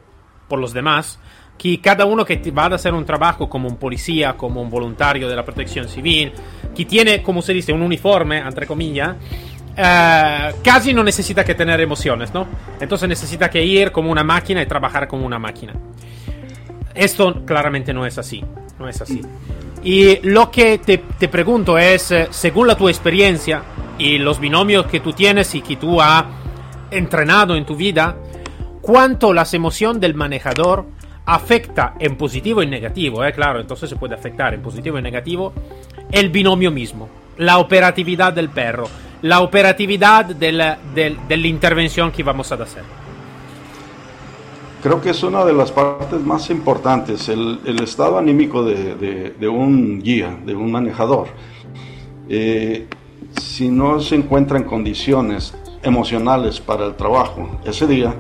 por 0.54 0.60
los 0.60 0.72
demás 0.72 1.18
que 1.58 1.82
cada 1.82 2.06
uno 2.06 2.24
que 2.24 2.40
va 2.52 2.66
a 2.66 2.76
hacer 2.76 2.94
un 2.94 3.06
trabajo 3.08 3.50
como 3.50 3.68
un 3.68 3.78
policía, 3.78 4.38
como 4.38 4.62
un 4.62 4.70
voluntario 4.70 5.28
de 5.28 5.36
la 5.36 5.44
protección 5.44 5.90
civil, 5.90 6.32
que 6.76 6.86
tiene, 6.86 7.24
como 7.24 7.42
se 7.42 7.54
dice, 7.54 7.74
un 7.74 7.82
uniforme, 7.82 8.38
entre 8.38 8.68
comillas, 8.68 9.16
eh, 9.76 10.54
casi 10.64 10.94
no 10.94 11.04
necesita 11.04 11.44
que 11.44 11.56
tener 11.56 11.82
emociones, 11.82 12.32
¿no? 12.36 12.46
Entonces 12.80 13.10
necesita 13.10 13.50
que 13.50 13.66
ir 13.66 13.92
como 13.92 14.12
una 14.12 14.24
máquina 14.24 14.62
y 14.62 14.68
trabajar 14.68 15.08
como 15.08 15.26
una 15.26 15.40
máquina. 15.40 15.74
Esto 16.94 17.44
claramente 17.46 17.96
no 17.96 18.06
es 18.06 18.20
así, 18.20 18.44
no 18.78 18.88
es 18.88 19.02
así. 19.02 19.22
Y 19.84 20.20
lo 20.22 20.52
que 20.52 20.78
te, 20.78 21.00
te 21.18 21.30
pregunto 21.30 21.80
es, 21.80 22.12
eh, 22.12 22.28
según 22.30 22.68
la 22.68 22.78
tu 22.78 22.90
experiencia 22.90 23.64
y 23.98 24.20
los 24.20 24.40
binomios 24.40 24.86
que 24.86 25.00
tú 25.00 25.14
tienes 25.14 25.56
y 25.56 25.64
que 25.64 25.78
tú 25.78 26.00
has 26.00 26.26
entrenado 26.92 27.56
en 27.56 27.66
tu 27.66 27.76
vida, 27.76 28.18
cuánto 28.84 29.34
las 29.34 29.54
emociones 29.56 30.02
del 30.02 30.14
manejador 30.14 30.86
afecta 31.26 31.94
en 32.00 32.18
positivo 32.18 32.62
y 32.62 32.66
en 32.66 32.72
negativo, 32.72 33.24
eh, 33.24 33.32
claro, 33.32 33.62
entonces 33.62 33.90
se 33.90 33.96
puede 33.96 34.14
afectar 34.14 34.54
en 34.54 34.62
positivo 34.62 34.98
y 34.98 35.00
en 35.00 35.04
negativo 35.06 35.54
el 36.12 36.30
binomio 36.30 36.70
mismo, 36.70 37.08
la 37.38 37.58
operatividad 37.60 38.34
del 38.34 38.50
perro, 38.50 38.88
la 39.22 39.40
operatividad 39.40 40.26
del- 40.26 40.76
del- 40.94 41.18
de 41.28 41.38
la 41.38 41.48
intervención 41.48 42.12
que 42.12 42.24
vamos 42.24 42.52
a 42.52 42.56
hacer. 42.56 42.84
Creo 44.84 45.00
que 45.00 45.12
es 45.12 45.24
una 45.24 45.46
de 45.46 45.54
las 45.54 45.72
partes 45.72 46.20
más 46.20 46.50
importantes, 46.50 47.30
el, 47.30 47.62
el 47.66 47.82
estado 47.82 48.18
anímico 48.18 48.64
de, 48.66 49.32
de- 49.40 49.48
un 49.48 50.02
guía, 50.02 50.38
de 50.46 50.54
un 50.56 50.70
manejador. 50.74 51.28
Eh, 52.28 52.86
si 53.42 53.70
no 53.70 54.02
se 54.02 54.16
encuentra 54.16 54.58
en 54.58 54.66
condiciones 54.66 55.56
emocionales 55.82 56.60
para 56.60 56.86
el 56.86 56.96
trabajo 56.96 57.62
ese 57.66 57.88
día, 57.88 58.14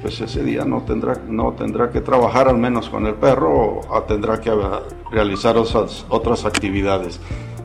pues 0.00 0.20
ese 0.20 0.42
día 0.42 0.64
no 0.64 0.82
tendrá, 0.82 1.20
no 1.28 1.52
tendrá 1.52 1.90
que 1.90 2.00
trabajar 2.00 2.48
al 2.48 2.56
menos 2.56 2.88
con 2.88 3.06
el 3.06 3.14
perro 3.14 3.80
o, 3.88 4.02
tendrá 4.02 4.40
que 4.40 4.50
ah, 4.50 4.82
realizar 5.10 5.56
otras, 5.56 6.44
actividades. 6.44 7.20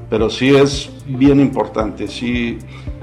Pero 0.09 0.29
sí 0.29 0.53
es 0.53 0.91
bien 1.05 1.39
importante, 1.39 2.07
si, 2.07 2.59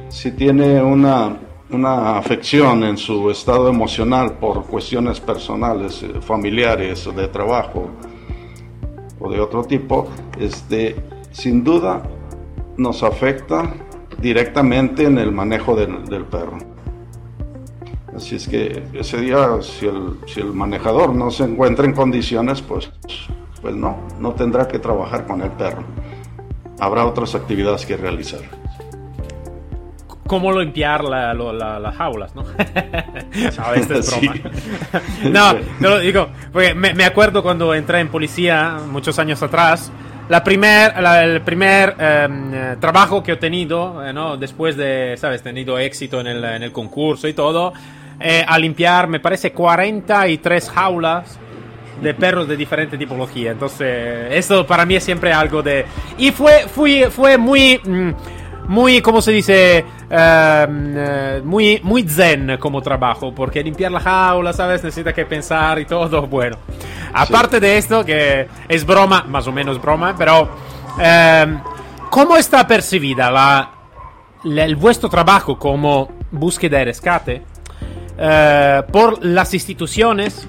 si 0.08 0.32
tiene 0.32 0.82
una, 0.82 1.36
una 1.70 2.18
afección 2.18 2.84
en 2.84 2.96
su 2.96 3.30
estado 3.30 3.68
emocional 3.68 4.35
por 4.35 4.64
cuestiones 4.66 5.18
personales, 5.20 6.02
eh, 6.02 6.20
familiares 6.20 7.09
de 7.14 7.28
trabajo 7.28 7.90
o 9.18 9.30
de 9.30 9.40
otro 9.40 9.64
tipo, 9.64 10.09
este, 10.38 10.96
sin 11.33 11.64
duda 11.64 12.02
nos 12.76 13.02
afecta 13.02 13.74
directamente 14.20 15.04
en 15.04 15.18
el 15.18 15.33
manejo 15.33 15.74
del 15.74 16.24
perro. 16.26 16.71
Así 18.16 18.37
es 18.37 18.46
que 18.46 18.83
ese 18.92 19.16
día, 19.20 19.48
si 19.62 19.87
el, 19.87 20.18
si 20.27 20.40
el 20.40 20.53
manejador 20.53 21.14
no 21.14 21.31
se 21.31 21.44
encuentra 21.44 21.87
en 21.87 21.92
condiciones, 21.94 22.61
pues, 22.61 22.90
pues 23.61 23.75
no, 23.75 23.96
no 24.18 24.33
tendrá 24.33 24.68
que 24.68 24.79
trabajar 24.79 25.27
con 25.27 25.40
el 25.40 25.51
perro. 25.51 25.83
Habrá 26.79 27.07
otras 27.07 27.35
actividades 27.35 27.87
que 27.87 27.96
realizar. 27.96 28.40
cómo 30.27 30.51
limpiar 30.59 31.05
la- 31.05 31.35
lo- 31.35 31.53
la- 31.53 31.79
las 31.79 31.94
jaulas, 31.94 32.35
¿no? 32.35 32.44
¿Sabes? 33.53 33.83
Esta 33.83 33.94
es 33.98 34.07
Sí. 34.20 34.29
broma. 34.29 34.51
no, 35.81 35.88
lo 35.90 35.98
digo, 35.98 36.29
porque 36.51 36.75
me, 36.75 36.94
me 36.94 37.05
acuerdo 37.05 37.42
cuando 37.42 37.75
entré 37.75 38.01
en 38.01 38.09
policía 38.09 38.79
muchos 38.90 39.18
años 39.18 39.42
atrás. 39.42 39.92
La 40.31 40.42
primer, 40.42 40.98
la- 41.03 41.22
el 41.25 41.42
primer 41.42 41.96
em, 41.98 42.55
eh, 42.55 42.77
trabajo 42.81 43.22
que 43.22 43.33
he 43.33 43.37
tenido, 43.37 44.03
eh, 44.07 44.12
¿no? 44.14 44.38
después 44.38 44.75
de, 44.77 45.16
¿sabes?, 45.18 45.42
tenido 45.42 45.79
éxito 45.79 46.20
en 46.20 46.27
el, 46.29 46.42
en 46.44 46.62
el 46.62 46.72
concurso 46.72 47.29
y 47.29 47.35
todo, 47.35 47.75
eh, 48.20 48.44
a 48.46 48.59
limpiar, 48.59 49.09
me 49.09 49.20
parece, 49.20 49.53
43 49.53 50.70
jaulas 50.70 51.38
de 52.01 52.14
perros 52.14 52.48
de 52.48 52.57
diferente 52.57 52.98
tipología. 52.98 53.53
Entonces, 53.53 54.29
eso 54.33 54.66
para 54.66 54.85
mí 54.85 54.96
es 54.96 55.05
siempre 55.05 55.33
algo 55.33 55.62
de... 55.62 55.87
Y 56.18 56.31
fue, 56.33 56.66
fui, 56.68 57.05
fue 57.11 57.38
muy... 57.38 57.81
mm, 57.85 58.11
muy, 58.68 59.01
¿cómo 59.03 59.20
se 59.20 59.33
dice? 59.33 59.79
Ehm, 60.09 60.94
eh, 60.96 61.40
muy, 61.44 61.81
muy 61.83 62.05
zen 62.09 62.57
como 62.59 62.81
trabajo, 62.81 63.35
porque 63.35 63.62
limpiar 63.62 63.90
la 63.90 63.98
jaula, 64.01 64.53
¿sabes? 64.53 64.85
Necesita 64.85 65.12
que 65.12 65.27
pensar 65.27 65.79
y 65.81 65.85
todo. 65.85 66.27
Bueno, 66.29 66.57
aparte 67.12 67.59
de 67.59 67.77
esto, 67.77 68.05
que 68.05 68.46
es 68.68 68.87
broma, 68.87 69.25
más 69.29 69.46
o 69.48 69.53
menos 69.53 69.83
broma, 69.83 70.14
pero 70.16 70.48
ehm, 71.01 71.59
¿cómo 72.09 72.37
está 72.37 72.64
percibida 72.66 73.31
la, 73.33 73.70
la- 74.44 74.64
el 74.64 74.77
vuestro 74.77 75.09
trabajo 75.09 75.59
como 75.59 76.12
búsqueda 76.31 76.81
y 76.83 76.85
rescate 76.85 77.42
eh, 78.18 78.83
por 78.90 79.25
las 79.25 79.55
instituciones 79.55 80.46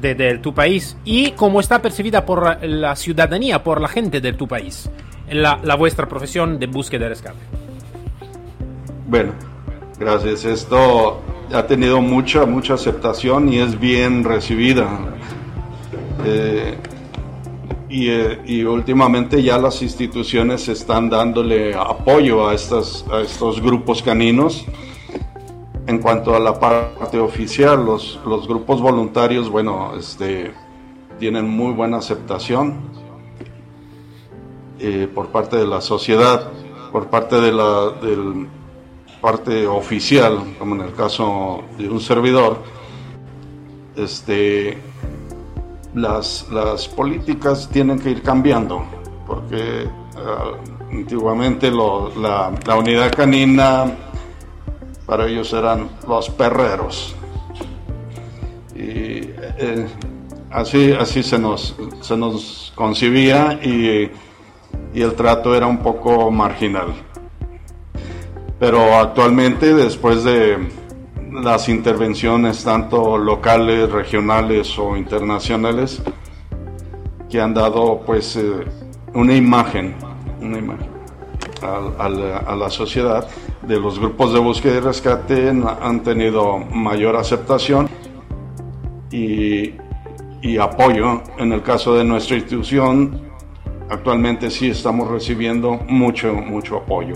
de, 0.00 0.14
de 0.14 0.38
tu 0.38 0.52
país 0.52 0.96
y 1.04 1.32
cómo 1.32 1.60
está 1.60 1.80
percibida 1.80 2.24
por 2.24 2.64
la 2.64 2.96
ciudadanía, 2.96 3.62
por 3.62 3.80
la 3.80 3.88
gente 3.88 4.20
de 4.20 4.32
tu 4.32 4.48
país, 4.48 4.90
la, 5.30 5.60
la 5.62 5.76
vuestra 5.76 6.08
profesión 6.08 6.58
de 6.58 6.66
búsqueda 6.66 7.06
y 7.06 7.08
rescate. 7.08 7.38
Bueno, 9.06 9.32
gracias. 9.98 10.44
Esto 10.44 11.20
ha 11.52 11.66
tenido 11.66 12.00
mucha, 12.00 12.46
mucha 12.46 12.74
aceptación 12.74 13.52
y 13.52 13.58
es 13.58 13.78
bien 13.78 14.24
recibida. 14.24 14.88
Eh, 16.24 16.76
y, 17.88 18.08
eh, 18.08 18.40
y 18.46 18.62
últimamente 18.64 19.42
ya 19.42 19.58
las 19.58 19.82
instituciones 19.82 20.66
están 20.68 21.10
dándole 21.10 21.74
apoyo 21.74 22.48
a, 22.48 22.54
estas, 22.54 23.04
a 23.12 23.20
estos 23.20 23.60
grupos 23.60 24.02
caninos. 24.02 24.64
En 25.86 25.98
cuanto 25.98 26.36
a 26.36 26.40
la 26.40 26.58
parte 26.60 27.18
oficial, 27.18 27.84
los, 27.84 28.20
los 28.24 28.46
grupos 28.46 28.80
voluntarios, 28.80 29.50
bueno, 29.50 29.94
este, 29.98 30.54
tienen 31.18 31.48
muy 31.48 31.72
buena 31.72 31.98
aceptación 31.98 32.80
eh, 34.78 35.08
por 35.12 35.28
parte 35.28 35.56
de 35.56 35.66
la 35.66 35.80
sociedad, 35.80 36.50
por 36.92 37.08
parte 37.08 37.40
de 37.40 37.52
la 37.52 37.90
del 38.00 38.46
parte 39.20 39.66
oficial, 39.66 40.56
como 40.58 40.74
en 40.74 40.80
el 40.82 40.94
caso 40.94 41.62
de 41.78 41.88
un 41.88 42.00
servidor, 42.00 42.58
este, 43.94 44.78
las, 45.94 46.48
las 46.50 46.88
políticas 46.88 47.68
tienen 47.68 48.00
que 48.00 48.10
ir 48.10 48.22
cambiando, 48.22 48.84
porque 49.26 49.88
ah, 50.16 50.52
antiguamente 50.90 51.70
la 51.70 52.76
unidad 52.76 53.12
canina 53.12 54.11
para 55.12 55.26
ellos 55.26 55.52
eran 55.52 55.90
los 56.08 56.30
perreros. 56.30 57.14
Y 58.74 59.28
eh, 59.58 59.86
así, 60.50 60.90
así 60.92 61.22
se, 61.22 61.38
nos, 61.38 61.76
se 62.00 62.16
nos 62.16 62.72
concibía 62.74 63.60
y, 63.62 64.10
y 64.94 65.02
el 65.02 65.12
trato 65.12 65.54
era 65.54 65.66
un 65.66 65.80
poco 65.80 66.30
marginal. 66.30 66.94
Pero 68.58 68.96
actualmente, 68.96 69.74
después 69.74 70.24
de 70.24 70.56
las 71.30 71.68
intervenciones 71.68 72.64
tanto 72.64 73.18
locales, 73.18 73.92
regionales 73.92 74.78
o 74.78 74.96
internacionales, 74.96 76.02
que 77.28 77.38
han 77.38 77.52
dado 77.52 78.00
pues 78.06 78.34
eh, 78.36 78.64
una 79.12 79.34
imagen, 79.34 79.94
una 80.40 80.56
imagen 80.56 80.88
a, 81.62 82.56
la 82.56 82.70
sociedad 82.70 83.28
de 83.66 83.78
los 83.78 83.98
grupos 83.98 84.32
de 84.32 84.40
búsqueda 84.40 84.76
y 84.76 84.80
rescate 84.80 85.48
han- 85.48 86.02
tenido 86.02 86.58
mayor 86.58 87.16
aceptación 87.16 87.88
y, 89.10 89.72
y 90.40 90.58
apoyo. 90.58 91.22
En 91.38 91.52
el 91.52 91.62
caso 91.62 91.94
de 91.94 92.04
nuestra 92.04 92.36
institución, 92.36 93.20
actualmente 93.88 94.50
sí 94.50 94.70
estamos 94.70 95.08
recibiendo 95.10 95.78
mucho, 95.88 96.32
mucho 96.34 96.78
apoyo. 96.78 97.14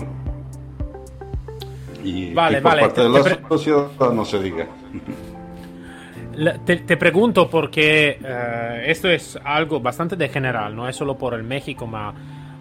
Y, 2.03 2.33
vale, 2.33 2.61
por 2.61 2.71
vale. 2.71 2.81
parte 2.83 3.01
de 3.01 3.09
la 3.09 3.47
sociedad 3.49 4.13
no 4.13 4.23
se 4.23 4.39
diga. 4.41 4.67
Te, 6.65 6.77
te, 6.77 6.97
pregunto 6.97 7.49
porque 7.49 8.19
eh, 8.23 8.83
esto 8.85 9.09
es 9.09 9.39
algo 9.43 9.79
bastante 9.79 10.15
de 10.15 10.29
general, 10.29 10.75
no 10.75 10.87
es 10.87 10.95
solo 10.95 11.17
por 11.17 11.33
el 11.33 11.43
México, 11.43 11.87
ma, 11.87 12.13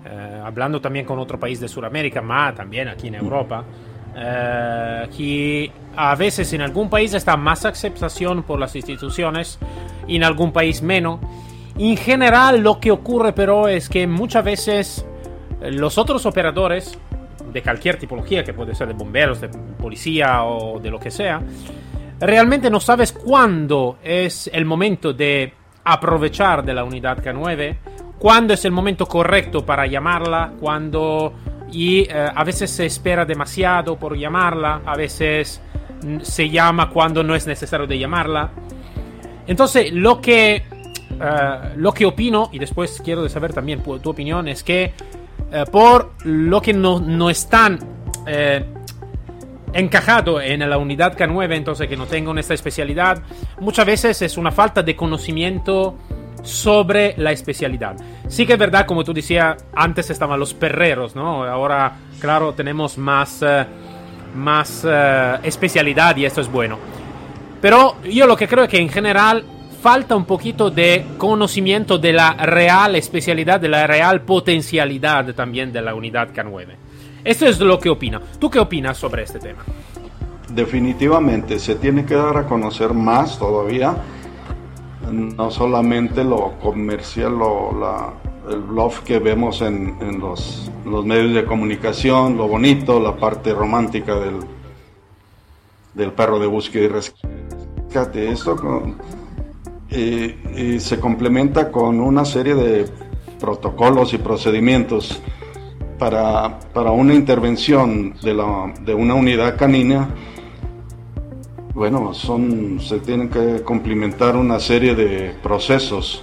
eh, 0.09 0.41
hablando 0.45 0.81
también 0.81 1.05
con 1.05 1.19
otro 1.19 1.39
país 1.39 1.61
de 1.61 1.69
Sudamérica, 1.69 2.23
ma 2.23 2.55
también 2.55 2.89
aquí 2.89 3.09
en 3.09 3.17
Europa, 3.17 3.65
eh, 4.15 5.09
que 5.17 5.73
a 5.97 6.15
veces 6.15 6.53
en 6.53 6.63
algún 6.63 6.89
país 6.89 7.13
está 7.15 7.37
más 7.37 7.65
aceptación 7.65 8.43
por 8.45 8.59
las 8.59 8.77
instituciones 8.77 9.59
y 10.07 10.17
en 10.17 10.25
algún 10.25 10.53
país 10.53 10.83
menos. 10.83 11.21
En 11.79 11.97
general 11.97 12.61
lo 12.61 12.81
que 12.81 12.91
ocurre 12.91 13.33
pero 13.33 13.69
es 13.69 13.89
que 13.89 14.07
muchas 14.07 14.45
veces 14.45 15.07
los 15.61 15.99
otros 15.99 16.25
operadores 16.25 16.99
de 17.53 17.63
cualquier 17.63 17.99
tipología, 17.99 18.45
que 18.45 18.53
puede 18.53 18.75
ser 18.75 18.89
de 18.89 18.95
bomberos, 18.95 19.41
de 19.41 19.49
policía 19.49 20.45
o 20.45 20.79
de 20.79 20.91
lo 20.91 20.99
que 20.99 21.11
sea, 21.11 21.41
realmente 22.21 22.71
no 22.71 22.81
sabes 22.81 23.13
cuándo 23.13 23.99
es 24.03 24.51
el 24.53 24.65
momento 24.65 25.13
de 25.13 25.53
aprovechar 25.85 26.65
de 26.65 26.75
la 26.75 26.85
unidad 26.85 27.19
K9, 27.23 27.77
cuándo 28.19 28.55
es 28.55 28.65
el 28.65 28.73
momento 28.73 29.07
correcto 29.07 29.65
para 29.65 29.87
llamarla, 29.87 30.53
cuando 30.61 31.33
y 31.71 32.03
eh, 32.03 32.31
a 32.35 32.45
veces 32.45 32.71
se 32.71 32.87
espera 32.87 33.25
demasiado 33.25 33.97
por 33.97 34.17
llamarla, 34.17 34.83
a 34.85 34.97
veces 34.97 35.61
se 36.23 36.49
llama 36.49 36.91
cuando 36.91 37.23
no 37.23 37.35
es 37.35 37.47
necesario 37.47 37.87
de 37.87 37.99
llamarla. 37.99 38.51
Entonces, 39.47 39.93
lo 39.93 40.21
que 40.21 40.63
uh, 41.11 41.79
lo 41.79 41.93
que 41.93 42.07
opino 42.07 42.51
y 42.53 42.59
después 42.59 43.01
quiero 43.05 43.29
saber 43.29 43.53
también 43.53 43.83
tu 43.83 44.11
opinión 44.11 44.49
es 44.49 44.63
que 44.63 44.93
uh, 45.53 45.71
por 45.71 46.13
lo 46.25 46.61
que 46.61 46.73
no, 46.73 47.01
no 47.01 47.31
están 47.31 47.75
uh, 47.75 48.77
encajado 49.73 50.41
en 50.41 50.69
la 50.69 50.79
unidad 50.79 51.17
K9, 51.17 51.55
entonces 51.55 51.89
que 51.89 51.97
no 51.97 52.07
tengan 52.07 52.39
esta 52.39 52.55
especialidad, 52.55 53.23
muchas 53.61 53.87
veces 53.87 54.23
es 54.23 54.37
una 54.37 54.51
falta 54.51 54.83
de 54.83 54.97
conocimiento 54.97 55.97
sobre 56.47 57.15
la 57.19 57.33
especialidad. 57.33 57.97
Sí 58.29 58.47
que 58.47 58.55
es 58.55 58.59
verdad, 58.59 58.87
como 58.87 59.05
tú 59.05 59.13
decías, 59.13 59.65
antes 59.75 60.11
estaban 60.11 60.39
los 60.39 60.55
perreros, 60.55 61.15
¿no? 61.15 61.45
Ahora, 61.45 61.93
claro, 62.21 62.55
tenemos 62.55 62.97
más, 62.99 63.43
uh, 63.43 64.37
más 64.37 64.85
uh, 64.85 65.39
especialidad 65.43 66.17
y 66.17 66.25
esto 66.25 66.41
es 66.41 66.51
bueno. 66.51 66.79
Pero 67.61 67.97
yo 68.05 68.27
lo 68.27 68.37
que 68.37 68.49
creo 68.49 68.65
es 68.65 68.71
que 68.71 68.79
en 68.79 68.89
general 68.89 69.45
falta 69.83 70.17
un 70.17 70.25
poquito 70.25 70.71
de 70.71 71.05
conocimiento 71.19 71.99
de 71.99 72.13
la 72.13 72.33
real 72.35 72.97
especialidad, 72.97 73.61
de 73.61 73.69
la 73.69 73.87
real 73.87 74.23
potencialidad 74.23 75.35
también 75.35 75.73
de 75.73 75.83
la 75.83 75.95
unidad 75.95 76.31
K9. 76.35 76.67
Esto 77.25 77.47
es 77.47 77.59
lo 77.61 77.79
que 77.79 77.91
opina. 77.91 78.21
¿Tú 78.39 78.51
qué 78.51 78.59
opinas 78.59 78.97
sobre 78.97 79.25
este 79.25 79.39
tema? 79.39 79.65
Definitivamente, 80.49 81.59
se 81.59 81.75
tiene 81.75 82.05
que 82.05 82.15
dar 82.15 82.37
a 82.37 82.47
conocer 82.47 82.95
más 82.95 83.39
todavía, 83.39 83.97
no 85.11 85.51
solamente 85.51 86.25
lo 86.25 86.59
comercial, 86.61 87.39
lo, 87.39 87.79
la, 87.79 88.13
el 88.51 88.61
bluff 88.61 89.01
que 89.01 89.19
vemos 89.19 89.63
en, 89.63 89.97
en 90.01 90.21
los, 90.21 90.71
los, 90.85 91.05
medios 91.05 91.35
de 91.35 91.45
comunicación, 91.45 92.37
lo 92.37 92.49
bonito, 92.49 93.01
la 93.01 93.17
parte 93.17 93.53
romántica 93.53 94.15
del, 94.15 94.41
del 95.95 96.13
perro 96.13 96.39
de 96.39 96.47
búsqueda 96.47 96.85
y 96.85 96.89
rescate. 96.89 98.31
Esto 98.31 98.57
eh, 99.91 100.79
se 100.81 101.01
complementa 101.01 101.71
con 101.71 102.01
una 102.01 102.25
serie 102.25 102.55
de 102.55 102.87
protocolos 103.41 104.13
y 104.15 104.19
procedimientos 104.19 105.21
para, 105.99 106.59
para 106.73 106.91
una 106.91 107.15
intervención 107.15 108.15
de, 108.23 108.35
la, 108.35 108.75
de, 108.81 108.95
una 108.95 109.15
unidad 109.15 109.57
canina, 109.57 110.09
bueno, 111.77 112.15
son, 112.15 112.81
se 112.81 113.01
tienen 113.01 113.29
que 113.29 113.63
complementar 113.63 114.35
una 114.35 114.59
serie 114.59 114.95
de 114.95 115.35
procesos. 115.43 116.23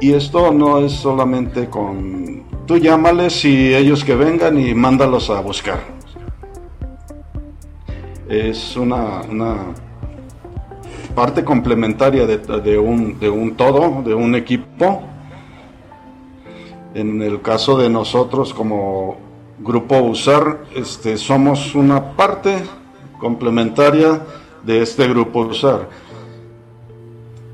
Y 0.00 0.12
esto 0.12 0.52
no 0.52 0.80
es 0.80 0.92
solamente 0.92 1.70
con, 1.70 2.44
tú 2.66 2.76
llámales 2.76 3.46
y 3.46 3.74
ellos 3.74 4.04
que 4.04 4.14
vengan 4.14 4.60
y 4.60 4.74
mándalos 4.74 5.30
a 5.30 5.40
buscar. 5.40 5.80
Es 8.28 8.76
una, 8.76 9.22
una 9.22 9.56
parte 11.14 11.42
complementaria 11.42 12.26
de, 12.26 12.78
un, 12.78 13.18
de 13.18 13.30
un 13.30 13.56
todo, 13.56 14.02
de 14.02 14.14
un 14.14 14.34
equipo 14.34 15.02
en 16.92 17.22
el 17.22 17.40
caso 17.40 17.78
de 17.78 17.88
nosotros 17.88 18.52
como 18.52 19.16
Grupo 19.58 19.96
USAR, 20.00 20.64
este, 20.76 21.16
somos 21.16 21.74
una 21.74 22.12
parte 22.14 22.58
complementaria 23.18 24.22
de 24.64 24.82
este 24.82 25.08
Grupo 25.08 25.40
USAR. 25.40 25.88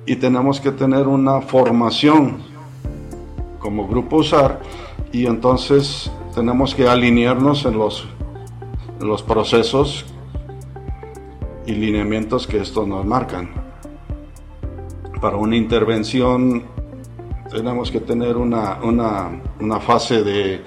Y 0.07 0.17
tenemos 0.17 0.61
que 0.61 0.71
tener 0.71 1.09
una 1.09 1.41
formación 1.41 2.39
como 3.59 3.89
Grupo 3.89 4.17
USAR 4.17 4.61
y 5.13 5.27
entonces 5.27 6.11
tenemos 6.35 6.75
que 6.75 6.89
alinearnos 6.89 7.65
en 7.65 7.79
los, 7.79 8.07
en 9.01 9.09
los 9.09 9.23
procesos 9.23 10.05
y 11.67 11.73
lineamientos 11.73 12.47
que 12.47 12.59
estos 12.59 12.87
nos 12.87 13.07
marcan. 13.07 13.51
Para 15.21 15.37
una 15.37 15.57
intervención 15.57 16.65
tenemos 17.51 17.91
que 17.91 18.01
tener 18.01 18.37
una, 18.37 18.81
una, 18.83 19.31
una 19.61 19.81
fase 19.81 20.23
de, 20.23 20.63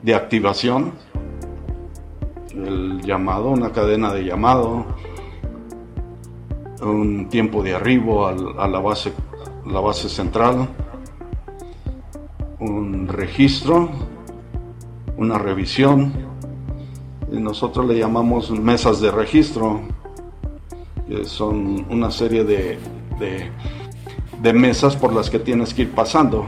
de, 0.00 0.14
activación, 0.14 0.92
el 2.66 3.00
llamado, 3.02 3.50
una 3.50 3.70
cadena 3.70 4.12
de 4.12 4.24
llamado, 4.24 4.84
un 6.82 7.28
tiempo 7.28 7.62
de 7.62 7.74
arribo 7.74 8.26
a 8.26 8.68
la 8.68 8.78
base, 8.80 9.12
la 9.66 9.80
base 9.80 10.08
central, 10.08 10.68
un 12.60 13.08
registro, 13.08 13.88
una 15.16 15.38
revisión, 15.38 16.12
y 17.30 17.38
nosotros 17.38 17.86
le 17.86 17.98
llamamos 17.98 18.50
mesas 18.50 19.00
de 19.00 19.10
registro, 19.10 19.80
que 21.08 21.24
son 21.24 21.86
una 21.90 22.10
serie 22.10 22.44
de 22.44 22.78
de 24.44 24.52
mesas 24.52 24.94
por 24.94 25.14
las 25.14 25.30
que 25.30 25.38
tienes 25.38 25.72
que 25.72 25.82
ir 25.82 25.92
pasando. 25.92 26.44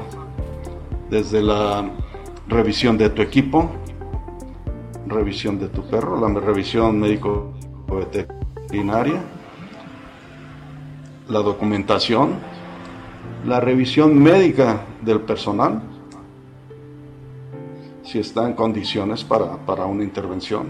Desde 1.11 1.43
la 1.43 1.89
revisión 2.47 2.99
de 2.99 3.09
tu 3.11 3.23
equipo, 3.23 3.71
revisión 5.07 5.59
de 5.59 5.69
tu 5.69 5.83
perro, 5.83 6.21
la 6.21 6.41
revisión 6.41 6.99
médico 6.99 7.53
veterinaria, 7.89 9.23
la 11.29 11.41
documentación, 11.41 12.35
la 13.45 13.61
revisión 13.61 14.19
médica 14.21 14.81
del 15.03 15.21
personal, 15.21 15.83
si 18.03 18.19
está 18.19 18.47
en 18.47 18.55
condiciones 18.55 19.25
para, 19.25 19.57
para 19.67 19.87
una 19.87 20.05
intervención, 20.05 20.69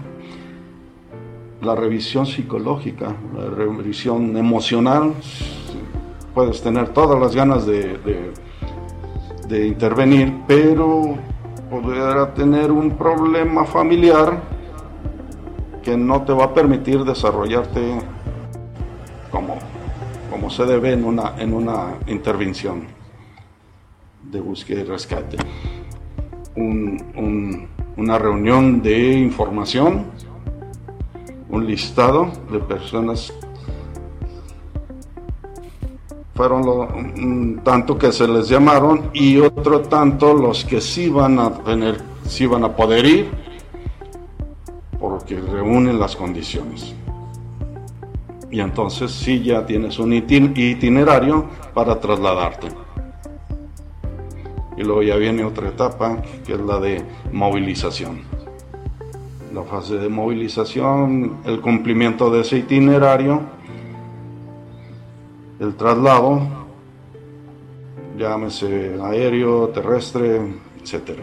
la 1.61 1.75
revisión 1.75 2.25
psicológica, 2.25 3.15
la 3.35 3.49
revisión 3.49 4.37
emocional, 4.37 5.13
puedes 6.33 6.61
tener 6.61 6.89
todas 6.89 7.19
las 7.19 7.35
ganas 7.35 7.65
de, 7.65 7.97
de, 7.97 8.31
de 9.47 9.67
intervenir, 9.67 10.33
pero 10.47 11.17
podrá 11.69 12.33
tener 12.33 12.71
un 12.71 12.91
problema 12.91 13.65
familiar 13.65 14.41
que 15.83 15.97
no 15.97 16.23
te 16.23 16.33
va 16.33 16.45
a 16.45 16.53
permitir 16.53 17.03
desarrollarte 17.03 17.99
como, 19.31 19.57
como 20.29 20.49
se 20.49 20.65
debe 20.65 20.93
en 20.93 21.03
una, 21.03 21.35
en 21.37 21.53
una 21.53 21.95
intervención 22.07 22.83
de 24.23 24.39
búsqueda 24.39 24.81
y 24.81 24.83
rescate. 24.83 25.37
Un, 26.55 27.01
un, 27.15 27.67
una 27.97 28.17
reunión 28.17 28.81
de 28.81 29.13
información, 29.13 30.05
un 31.49 31.65
listado 31.65 32.31
de 32.51 32.59
personas 32.59 33.33
fueron 36.37 36.63
lo, 36.63 36.87
un 36.87 37.61
tanto 37.63 37.97
que 37.97 38.11
se 38.11 38.27
les 38.27 38.47
llamaron 38.47 39.09
y 39.11 39.39
otro 39.39 39.81
tanto 39.81 40.35
los 40.35 40.63
que 40.63 40.79
sí 40.79 41.09
van 41.09 41.39
a 41.39 41.51
tener, 41.51 41.99
sí 42.27 42.45
van 42.45 42.63
a 42.63 42.75
poder 42.75 43.05
ir 43.05 43.31
porque 44.99 45.39
reúnen 45.39 45.99
las 45.99 46.15
condiciones. 46.15 46.93
Y 48.51 48.59
entonces 48.59 49.11
sí 49.11 49.41
ya 49.41 49.65
tienes 49.65 49.97
un 49.97 50.13
itinerario 50.13 51.45
para 51.73 51.99
trasladarte. 51.99 52.67
Y 54.77 54.83
luego 54.83 55.01
ya 55.01 55.15
viene 55.15 55.43
otra 55.43 55.69
etapa 55.69 56.21
que 56.45 56.53
es 56.53 56.59
la 56.59 56.79
de 56.79 57.03
movilización. 57.31 58.21
La 59.55 59.63
fase 59.63 59.95
de 59.95 60.07
movilización, 60.07 61.37
el 61.45 61.61
cumplimiento 61.61 62.29
de 62.29 62.41
ese 62.41 62.57
itinerario 62.59 63.56
el 65.59 65.75
traslado 65.75 66.67
llámese 68.17 68.97
aéreo, 69.01 69.69
terrestre, 69.69 70.41
etc. 70.81 71.19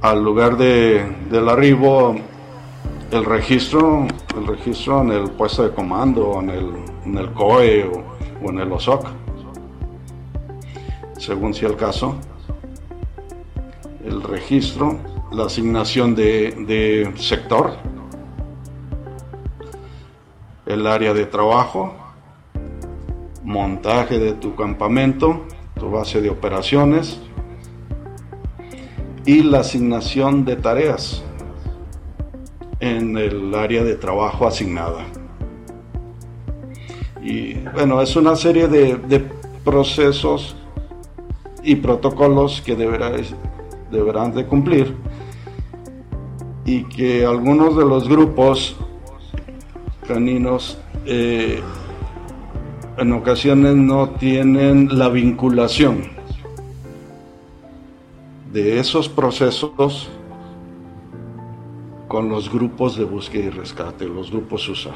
Al 0.00 0.24
lugar 0.24 0.56
de, 0.56 1.04
del 1.30 1.48
arribo, 1.48 2.16
el 3.10 3.24
registro, 3.24 4.06
el 4.36 4.46
registro 4.46 5.02
en 5.02 5.10
el 5.10 5.30
puesto 5.30 5.64
de 5.64 5.74
comando, 5.74 6.40
en 6.40 6.50
el, 6.50 6.70
en 7.04 7.18
el 7.18 7.32
COE 7.32 7.84
o, 7.84 8.50
en 8.50 8.58
el 8.60 8.72
OSOC, 8.72 9.06
según 11.18 11.52
sea 11.52 11.68
el 11.68 11.76
caso. 11.76 12.16
El 14.04 14.22
registro, 14.22 14.96
la 15.32 15.44
asignación 15.44 16.14
de, 16.14 16.52
de 16.66 17.12
sector, 17.18 17.76
el 20.68 20.86
área 20.86 21.14
de 21.14 21.24
trabajo, 21.24 21.94
montaje 23.42 24.18
de 24.18 24.34
tu 24.34 24.54
campamento, 24.54 25.46
tu 25.74 25.90
base 25.90 26.20
de 26.20 26.28
operaciones 26.28 27.18
y 29.24 29.42
la 29.42 29.60
asignación 29.60 30.44
de 30.44 30.56
tareas 30.56 31.22
en 32.80 33.16
el 33.16 33.54
área 33.54 33.82
de 33.82 33.94
trabajo 33.94 34.46
asignada. 34.46 35.06
Y 37.22 37.54
bueno, 37.74 38.02
es 38.02 38.14
una 38.14 38.36
serie 38.36 38.68
de, 38.68 39.26
procesos 39.64 40.54
y 41.62 41.76
protocolos 41.76 42.62
que 42.62 42.76
deberán 42.76 44.34
de 44.34 44.46
cumplir 44.46 44.94
y 46.64 46.84
que 46.84 47.24
algunos 47.26 47.76
de 47.76 47.84
los 47.84 48.08
grupos 48.08 48.76
caninos 50.08 50.78
eh, 51.04 51.60
en 52.96 53.12
ocasiones 53.12 53.76
no 53.76 54.10
tienen 54.10 54.98
la 54.98 55.08
vinculación 55.08 56.10
de 58.52 58.80
esos 58.80 59.08
procesos 59.08 60.08
con 62.08 62.28
los 62.30 62.50
grupos 62.50 62.96
de 62.96 63.04
búsqueda 63.04 63.44
y 63.44 63.50
rescate, 63.50 64.06
los 64.06 64.30
grupos 64.30 64.66
USA. 64.68 64.94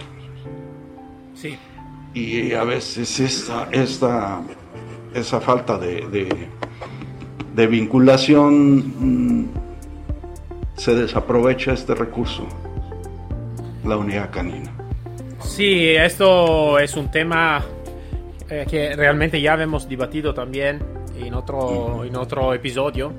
Sí. 1.34 1.56
Y 2.14 2.54
a 2.54 2.64
veces 2.64 3.20
esta, 3.20 3.68
esta, 3.70 4.40
esa 5.14 5.40
falta 5.40 5.78
de, 5.78 6.48
de, 7.54 7.66
vinculación 7.66 9.42
mm, 9.42 9.48
se 10.76 10.94
desaprovecha 10.94 11.72
este 11.72 11.94
recurso, 11.94 12.46
la 13.84 13.96
unidad 13.96 14.30
canina. 14.30 14.71
Sí, 15.44 15.90
esto 15.90 16.78
es 16.78 16.96
un 16.96 17.10
tema 17.10 17.62
eh, 18.48 18.66
que 18.68 18.94
realmente 18.96 19.40
ya 19.40 19.54
hemos 19.54 19.88
debatido 19.88 20.32
también 20.32 20.80
en 21.16 21.34
otro, 21.34 22.04
en 22.04 22.16
otro 22.16 22.54
episodio. 22.54 23.12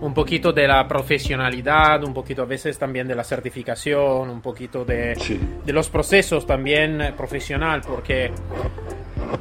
Un 0.00 0.14
poquito 0.14 0.52
de 0.52 0.68
la 0.68 0.86
profesionalidad, 0.86 2.04
un 2.04 2.14
poquito 2.14 2.42
a 2.42 2.44
veces 2.44 2.78
también 2.78 3.08
de 3.08 3.14
la 3.14 3.24
certificación, 3.24 4.30
un 4.30 4.40
poquito 4.40 4.84
de, 4.84 5.16
de 5.64 5.72
los 5.72 5.88
procesos 5.88 6.46
también 6.46 7.00
eh, 7.00 7.12
profesional, 7.16 7.82
porque 7.86 8.30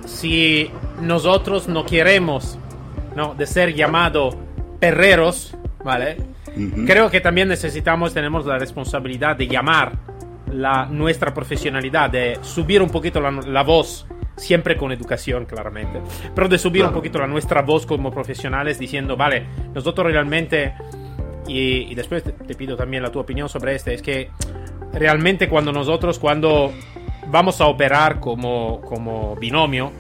si 0.06 0.72
nosotros 1.02 1.68
no 1.68 1.86
queremos 1.86 2.58
¿no? 3.16 3.36
de 3.36 3.46
ser 3.46 3.74
llamados 3.74 4.36
perreros, 4.80 5.56
¿vale? 5.84 6.18
Creo 6.88 7.12
que 7.12 7.22
también 7.22 7.48
necesitamos, 7.50 8.14
tenemos 8.14 8.46
la 8.46 8.58
responsabilidad 8.58 9.36
de 9.36 9.48
llamar 9.48 10.07
la, 10.52 10.86
nuestra 10.86 11.34
profesionalidad, 11.34 12.10
de 12.10 12.38
subir 12.42 12.82
un 12.82 12.90
poquito 12.90 13.20
la, 13.20 13.32
la 13.32 13.64
voz 13.64 14.08
siempre 14.38 14.78
con 14.78 14.92
educación, 14.92 15.46
claramente, 15.46 16.02
pero 16.34 16.48
de 16.48 16.58
subir 16.58 16.86
un 16.86 16.94
poquito 16.94 17.20
la 17.20 17.28
nuestra 17.28 17.64
voz 17.64 17.86
como 17.86 18.12
profesionales 18.12 18.80
diciendo, 18.80 19.18
vale, 19.18 19.46
nosotros 19.74 20.12
realmente, 20.12 20.76
y, 21.48 21.94
después 21.96 22.24
te, 22.24 22.56
pido 22.56 22.78
también 22.78 23.04
la 23.04 23.12
tu 23.12 23.20
opinión 23.20 23.50
sobre 23.50 23.76
este, 23.76 23.96
es 23.96 24.02
que 24.02 24.30
realmente 24.94 25.50
cuando 25.50 25.72
nosotros, 25.72 26.20
cuando 26.20 26.72
vamos 27.28 27.60
a 27.60 27.66
operar 27.66 28.20
como, 28.20 28.80
como 28.82 29.36
binomio, 29.36 29.92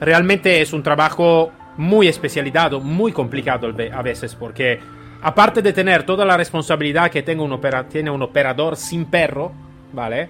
realmente 0.00 0.60
es 0.60 0.72
un 0.72 0.82
trabajo 0.82 1.52
muy 1.76 2.08
especializado, 2.08 2.80
muy 2.80 3.12
complicado 3.12 3.72
a 3.92 4.02
veces, 4.02 4.34
porque 4.34 4.80
aparte 5.24 5.62
de 5.62 5.72
tener 5.72 6.04
toda 6.04 6.24
la 6.26 6.36
responsabilidad 6.36 7.10
que 7.10 7.22
tenga 7.22 7.42
un 7.42 7.58
tiene 7.88 8.10
un 8.10 8.20
operador 8.20 8.76
sin 8.76 9.06
perro, 9.06 9.52
¿vale? 9.92 10.28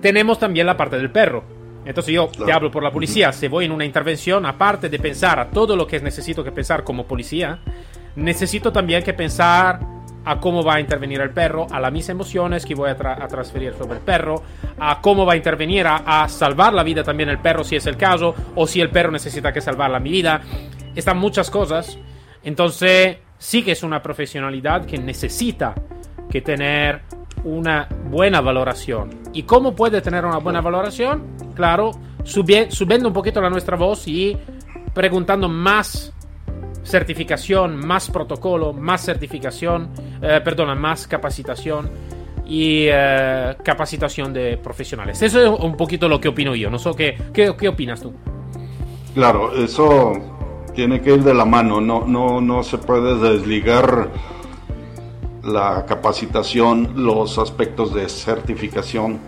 Tenemos 0.00 0.38
también 0.38 0.66
la 0.66 0.76
parte 0.76 0.96
del 0.96 1.10
perro. 1.10 1.44
Entonces 1.84 2.14
yo 2.14 2.28
te 2.28 2.50
hablo 2.50 2.70
por 2.70 2.82
la 2.82 2.90
policía, 2.90 3.30
si 3.32 3.46
voy 3.46 3.66
en 3.66 3.72
una 3.72 3.84
intervención, 3.84 4.46
aparte 4.46 4.88
de 4.88 4.98
pensar 4.98 5.38
a 5.38 5.50
todo 5.50 5.76
lo 5.76 5.86
que 5.86 6.00
necesito 6.00 6.42
que 6.42 6.50
pensar 6.50 6.82
como 6.82 7.04
policía, 7.04 7.58
necesito 8.16 8.72
también 8.72 9.04
que 9.04 9.12
pensar 9.12 9.80
a 10.24 10.40
cómo 10.40 10.64
va 10.64 10.76
a 10.76 10.80
intervenir 10.80 11.20
el 11.20 11.30
perro, 11.30 11.66
a 11.70 11.78
las 11.78 11.92
mis 11.92 12.08
emociones 12.08 12.64
que 12.64 12.74
voy 12.74 12.88
a, 12.88 12.96
transferir 12.96 13.74
sobre 13.74 13.98
el 13.98 14.02
perro, 14.02 14.42
a 14.80 15.00
cómo 15.02 15.26
va 15.26 15.34
a 15.34 15.36
intervenir 15.36 15.86
a, 15.86 16.26
salvar 16.28 16.72
la 16.72 16.82
vida 16.82 17.04
también 17.04 17.28
el 17.28 17.38
perro 17.38 17.62
si 17.62 17.76
es 17.76 17.86
el 17.86 17.98
caso, 17.98 18.34
o 18.54 18.66
si 18.66 18.80
el 18.80 18.88
perro 18.88 19.12
necesita 19.12 19.52
que 19.52 19.60
salvar 19.60 19.90
la 19.90 20.00
mi 20.00 20.10
vida. 20.10 20.40
Están 20.96 21.18
muchas 21.18 21.50
cosas. 21.50 21.98
Entonces 22.42 23.18
sí 23.38 23.62
que 23.62 23.72
es 23.72 23.82
una 23.82 24.02
profesionalidad 24.02 24.86
que 24.86 24.98
necesita 24.98 25.74
que 26.30 26.40
tener 26.40 27.02
una 27.44 27.88
buena 28.10 28.40
valoración. 28.40 29.10
¿Y 29.32 29.44
cómo 29.44 29.74
puede 29.74 30.00
tener 30.00 30.24
una 30.24 30.38
buena 30.38 30.60
valoración? 30.60 31.36
Claro, 31.54 31.92
subiendo 32.24 33.08
un 33.08 33.14
poquito 33.14 33.40
la 33.40 33.50
nuestra 33.50 33.76
voz 33.76 34.06
y 34.08 34.36
preguntando 34.92 35.48
más 35.48 36.12
certificación, 36.82 37.76
más 37.76 38.10
protocolo, 38.10 38.72
más 38.72 39.04
certificación, 39.04 39.90
eh, 40.22 40.40
perdona, 40.42 40.74
más 40.74 41.06
capacitación 41.06 41.90
y 42.46 42.86
eh, 42.88 43.56
capacitación 43.62 44.32
de 44.32 44.56
profesionales. 44.56 45.20
Eso 45.20 45.42
es 45.42 45.60
un 45.60 45.76
poquito 45.76 46.08
lo 46.08 46.20
que 46.20 46.28
opino 46.28 46.54
yo. 46.54 46.70
No 46.70 46.78
sé 46.78 46.90
qué, 46.96 47.18
qué, 47.32 47.54
qué 47.58 47.68
opinas 47.68 48.00
tú. 48.00 48.14
Claro, 49.14 49.52
eso 49.56 50.35
tiene 50.76 51.00
que 51.00 51.14
ir 51.14 51.24
de 51.24 51.34
la 51.34 51.46
mano. 51.46 51.80
No, 51.80 52.06
no, 52.06 52.40
no 52.40 52.62
se 52.62 52.78
puede 52.78 53.18
desligar 53.18 54.10
la 55.42 55.86
capacitación, 55.86 56.92
los 56.96 57.38
aspectos 57.38 57.94
de 57.94 58.08
certificación, 58.08 59.18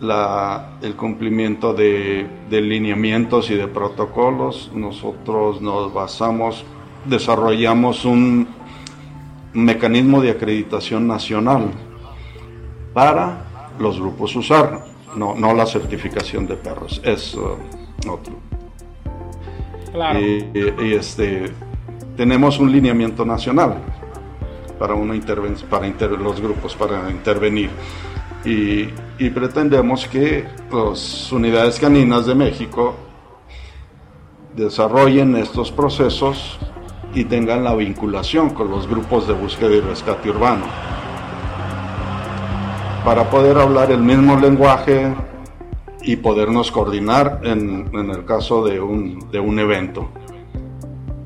el 0.00 0.96
cumplimiento 0.96 1.74
de, 1.74 2.26
lineamientos 2.50 3.50
y 3.50 3.54
de 3.54 3.68
protocolos. 3.68 4.70
Nosotros 4.74 5.60
nos 5.60 5.92
basamos, 5.92 6.64
desarrollamos 7.04 8.04
un 8.04 8.48
mecanismo 9.52 10.20
de 10.22 10.30
acreditación 10.30 11.06
nacional 11.06 11.70
para 12.94 13.74
los 13.78 14.00
grupos 14.00 14.34
usar, 14.34 14.84
no, 15.14 15.34
no 15.34 15.52
la 15.54 15.66
certificación 15.66 16.46
de 16.46 16.56
perros, 16.56 17.00
es 17.04 17.34
uh, 17.34 17.56
otro. 18.08 18.47
Y, 20.18 20.44
y, 20.54 20.94
este, 20.94 21.50
tenemos 22.16 22.58
un 22.58 22.70
lineamiento 22.70 23.24
nacional 23.24 23.76
para, 24.78 24.94
una 24.94 25.14
para 25.68 25.86
los 25.88 26.40
grupos 26.40 26.74
para 26.74 27.10
intervenir. 27.10 27.70
Y, 28.44 28.86
pretendemos 29.30 30.06
que 30.06 30.44
las 30.72 31.32
unidades 31.32 31.78
caninas 31.78 32.26
de 32.26 32.34
México 32.34 32.94
desarrollen 34.56 35.36
estos 35.36 35.70
procesos 35.72 36.58
y 37.14 37.24
tengan 37.24 37.64
la 37.64 37.74
vinculación 37.74 38.50
con 38.50 38.70
los 38.70 38.88
grupos 38.88 39.26
de 39.26 39.34
búsqueda 39.34 39.74
y 39.74 39.80
rescate 39.80 40.30
urbano 40.30 40.64
para 43.04 43.28
poder 43.30 43.56
hablar 43.58 43.90
el 43.90 44.00
mismo 44.00 44.38
lenguaje 44.38 45.14
y 46.08 46.16
podernos 46.16 46.72
coordinar 46.72 47.42
en, 47.44 47.90
en 47.92 48.08
el 48.08 48.24
caso 48.24 48.64
de 48.64 48.80
un, 48.80 49.30
de 49.30 49.38
un 49.38 49.58
evento. 49.58 50.08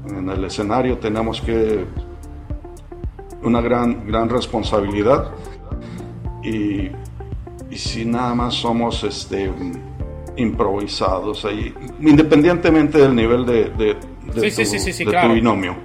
En 0.09 0.29
el 0.29 0.45
escenario 0.45 0.99
tenemos 0.99 1.41
que 1.41 1.85
una 3.45 3.61
gran, 3.61 4.05
gran 4.05 4.29
responsabilidad 4.29 5.31
y, 6.43 6.91
y 7.71 7.77
si 7.77 8.05
nada 8.05 8.35
más 8.35 8.55
somos 8.55 9.05
este, 9.05 9.53
improvisados 10.37 11.45
ahí, 11.45 11.73
independientemente 12.01 12.99
del 12.99 13.15
nivel 13.15 13.47
de, 13.47 13.71
de, 13.71 13.95
tu, 13.95 15.33
binomio. 15.33 15.77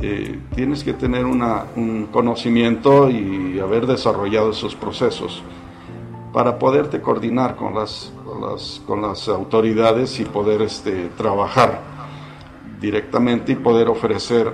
Eh, 0.00 0.38
tienes 0.54 0.82
que 0.82 0.94
tener 0.94 1.26
una, 1.26 1.66
un 1.76 2.06
conocimiento 2.06 3.10
y 3.10 3.58
haber 3.58 3.86
desarrollado 3.86 4.52
esos 4.52 4.74
procesos 4.74 5.42
para 6.34 6.58
poderte 6.58 7.00
coordinar 7.00 7.54
con 7.54 7.76
las, 7.76 8.12
con 8.24 8.42
las, 8.42 8.82
con 8.84 9.00
las 9.00 9.28
autoridades 9.28 10.18
y 10.18 10.24
poder 10.24 10.62
este, 10.62 11.10
trabajar 11.16 11.80
directamente 12.80 13.52
y 13.52 13.54
poder 13.54 13.88
ofrecer 13.88 14.52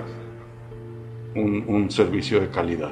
un, 1.33 1.89
servicio 1.89 2.39
de 2.39 2.49
calidad. 2.49 2.91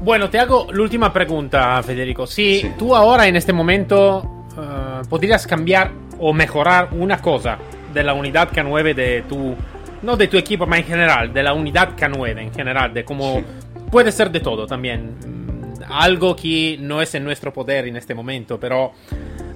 Bueno, 0.00 0.30
te 0.30 0.38
hago 0.38 0.68
la 0.72 0.80
última 0.80 1.12
pregunta, 1.12 1.82
Federico. 1.82 2.24
Si 2.24 2.72
tú 2.78 2.94
ahora 2.94 3.26
en 3.26 3.34
este 3.34 3.52
momento 3.52 4.18
uh, 4.56 5.08
podrías 5.08 5.44
cambiar 5.44 5.90
o 6.20 6.32
mejorar 6.32 6.90
una 6.92 7.20
cosa 7.20 7.58
de 7.92 8.04
la 8.04 8.14
unidad 8.14 8.50
K9 8.52 8.94
de 8.94 9.22
tu, 9.28 9.56
no 10.02 10.16
de 10.16 10.28
tu 10.28 10.36
equipo, 10.36 10.66
pero 10.66 10.76
en 10.76 10.84
general, 10.84 11.32
de 11.32 11.42
la 11.42 11.52
unidad 11.52 11.96
K9 11.96 12.38
en 12.38 12.54
general, 12.54 12.94
de 12.94 13.04
cómo 13.04 13.42
puede 13.90 14.12
ser 14.12 14.30
de 14.30 14.38
todo 14.38 14.66
también. 14.66 15.41
Algo 15.88 16.36
que 16.36 16.76
no 16.80 17.00
es 17.02 17.14
en 17.14 17.24
nuestro 17.24 17.52
poder 17.52 17.86
en 17.86 17.96
este 17.96 18.14
momento, 18.14 18.58
pero 18.58 18.92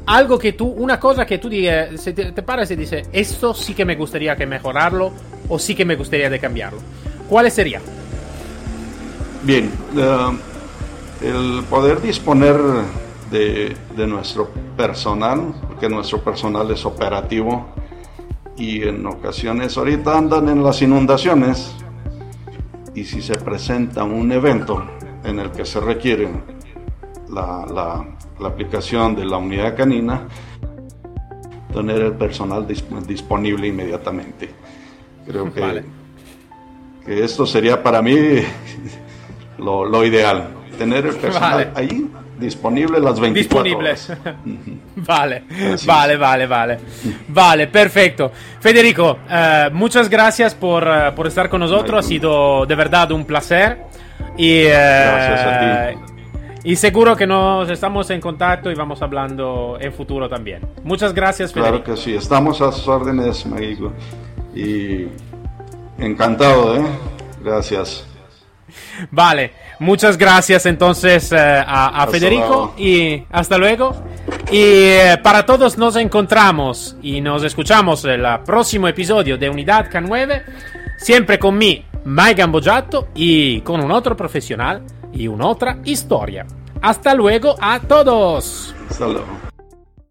algo 0.06 0.38
que 0.38 0.52
tú, 0.52 0.66
una 0.66 1.00
cosa 1.00 1.26
que 1.26 1.38
tú 1.38 1.48
digas, 1.48 2.02
te, 2.04 2.12
te 2.12 2.42
paras 2.42 2.70
y 2.70 2.76
dices, 2.76 3.08
esto 3.12 3.54
sí 3.54 3.74
que 3.74 3.84
me 3.84 3.96
gustaría 3.96 4.36
que 4.36 4.46
mejorarlo 4.46 5.12
o 5.48 5.58
sí 5.58 5.74
que 5.74 5.84
me 5.84 5.96
gustaría 5.96 6.30
de 6.30 6.38
cambiarlo. 6.38 6.78
¿Cuál 7.28 7.50
sería? 7.50 7.80
Bien, 9.42 9.70
uh, 9.94 11.24
el 11.24 11.64
poder 11.68 12.00
disponer 12.00 12.56
de, 13.30 13.76
de, 13.96 14.06
nuestro 14.06 14.50
personal, 14.76 15.54
porque 15.68 15.88
nuestro 15.88 16.20
personal 16.22 16.70
es 16.70 16.84
operativo 16.84 17.66
y 18.56 18.82
en 18.82 19.04
ocasiones 19.06 19.76
ahorita 19.76 20.16
andan 20.16 20.48
en 20.48 20.62
las 20.62 20.80
inundaciones 20.82 21.74
y 22.94 23.04
si 23.04 23.20
se 23.20 23.34
presenta 23.34 24.04
un 24.04 24.32
evento 24.32 24.82
en 25.26 25.40
el 25.40 25.50
que 25.50 25.64
se 25.64 25.80
requiere 25.80 26.28
la, 27.28 27.66
la, 27.66 28.06
la 28.40 28.48
aplicación 28.48 29.14
de 29.14 29.24
la 29.24 29.36
unidad 29.36 29.76
canina, 29.76 30.22
tener 31.72 32.00
el 32.00 32.12
personal 32.12 32.66
disponible 32.66 33.66
inmediatamente. 33.66 34.50
Creo 35.26 35.52
que, 35.52 35.60
vale. 35.60 35.84
que 37.04 37.24
esto 37.24 37.44
sería 37.44 37.82
para 37.82 38.00
mí 38.00 38.16
lo, 39.58 39.84
lo 39.84 40.04
ideal. 40.04 40.48
Tener 40.78 41.06
el 41.06 41.16
personal 41.16 41.52
vale. 41.52 41.70
ahí 41.74 42.10
disponible 42.38 43.00
las 43.00 43.18
24 43.18 43.64
Disponibles. 43.64 44.12
vale, 44.96 45.44
vale, 45.86 46.16
vale, 46.16 46.46
vale. 46.46 46.78
Vale, 47.28 47.66
perfecto. 47.66 48.30
Federico, 48.60 49.18
uh, 49.28 49.72
muchas 49.72 50.08
gracias 50.08 50.54
por, 50.54 50.86
uh, 50.86 51.14
por, 51.14 51.26
estar 51.26 51.48
con 51.48 51.60
nosotros. 51.60 52.04
Ha 52.04 52.08
sido 52.08 52.66
de 52.66 52.74
verdad 52.74 53.10
un 53.12 53.24
placer. 53.24 53.85
Y, 54.36 54.66
uh, 54.66 54.70
gracias 54.70 55.40
a 55.40 55.90
ti. 55.90 56.06
Y 56.64 56.74
seguro 56.74 57.16
que 57.16 57.28
nos 57.28 57.70
estamos 57.70 58.10
en 58.10 58.20
contacto 58.20 58.72
y 58.72 58.74
vamos 58.74 59.00
hablando 59.00 59.78
en 59.80 59.92
futuro 59.92 60.28
también. 60.28 60.62
Muchas 60.82 61.14
gracias, 61.14 61.52
Federico. 61.52 61.84
Claro 61.84 61.96
que 61.96 62.02
sí, 62.02 62.14
estamos 62.16 62.60
a 62.60 62.72
sus 62.72 62.88
órdenes, 62.88 63.46
México. 63.46 63.92
Y 64.52 65.06
encantado, 65.98 66.76
¿eh? 66.76 66.84
Gracias. 67.44 68.04
Vale, 69.12 69.52
muchas 69.78 70.18
gracias 70.18 70.66
entonces 70.66 71.30
uh, 71.30 71.36
a, 71.36 72.02
a 72.02 72.06
Federico 72.08 72.48
luego. 72.48 72.74
y 72.76 73.24
hasta 73.30 73.58
luego. 73.58 73.94
Y 74.50 74.96
uh, 74.96 75.22
para 75.22 75.46
todos 75.46 75.78
nos 75.78 75.94
encontramos 75.94 76.96
y 77.00 77.20
nos 77.20 77.44
escuchamos 77.44 78.04
en 78.04 78.24
el 78.24 78.40
próximo 78.40 78.88
episodio 78.88 79.38
de 79.38 79.48
Unidad 79.48 79.88
K9, 79.88 80.42
siempre 80.98 81.38
con 81.38 81.56
mí, 81.56 81.84
Mike 82.06 82.34
Gambojato, 82.34 83.08
y 83.16 83.60
con 83.62 83.84
un 83.84 83.90
otro 83.90 84.16
profesional 84.16 84.82
y 85.12 85.26
una 85.26 85.46
otra 85.46 85.78
historia. 85.84 86.46
Hasta 86.80 87.14
luego 87.14 87.56
a 87.60 87.80
todos. 87.80 88.74
Hasta 88.88 89.08
luego. 89.08 89.45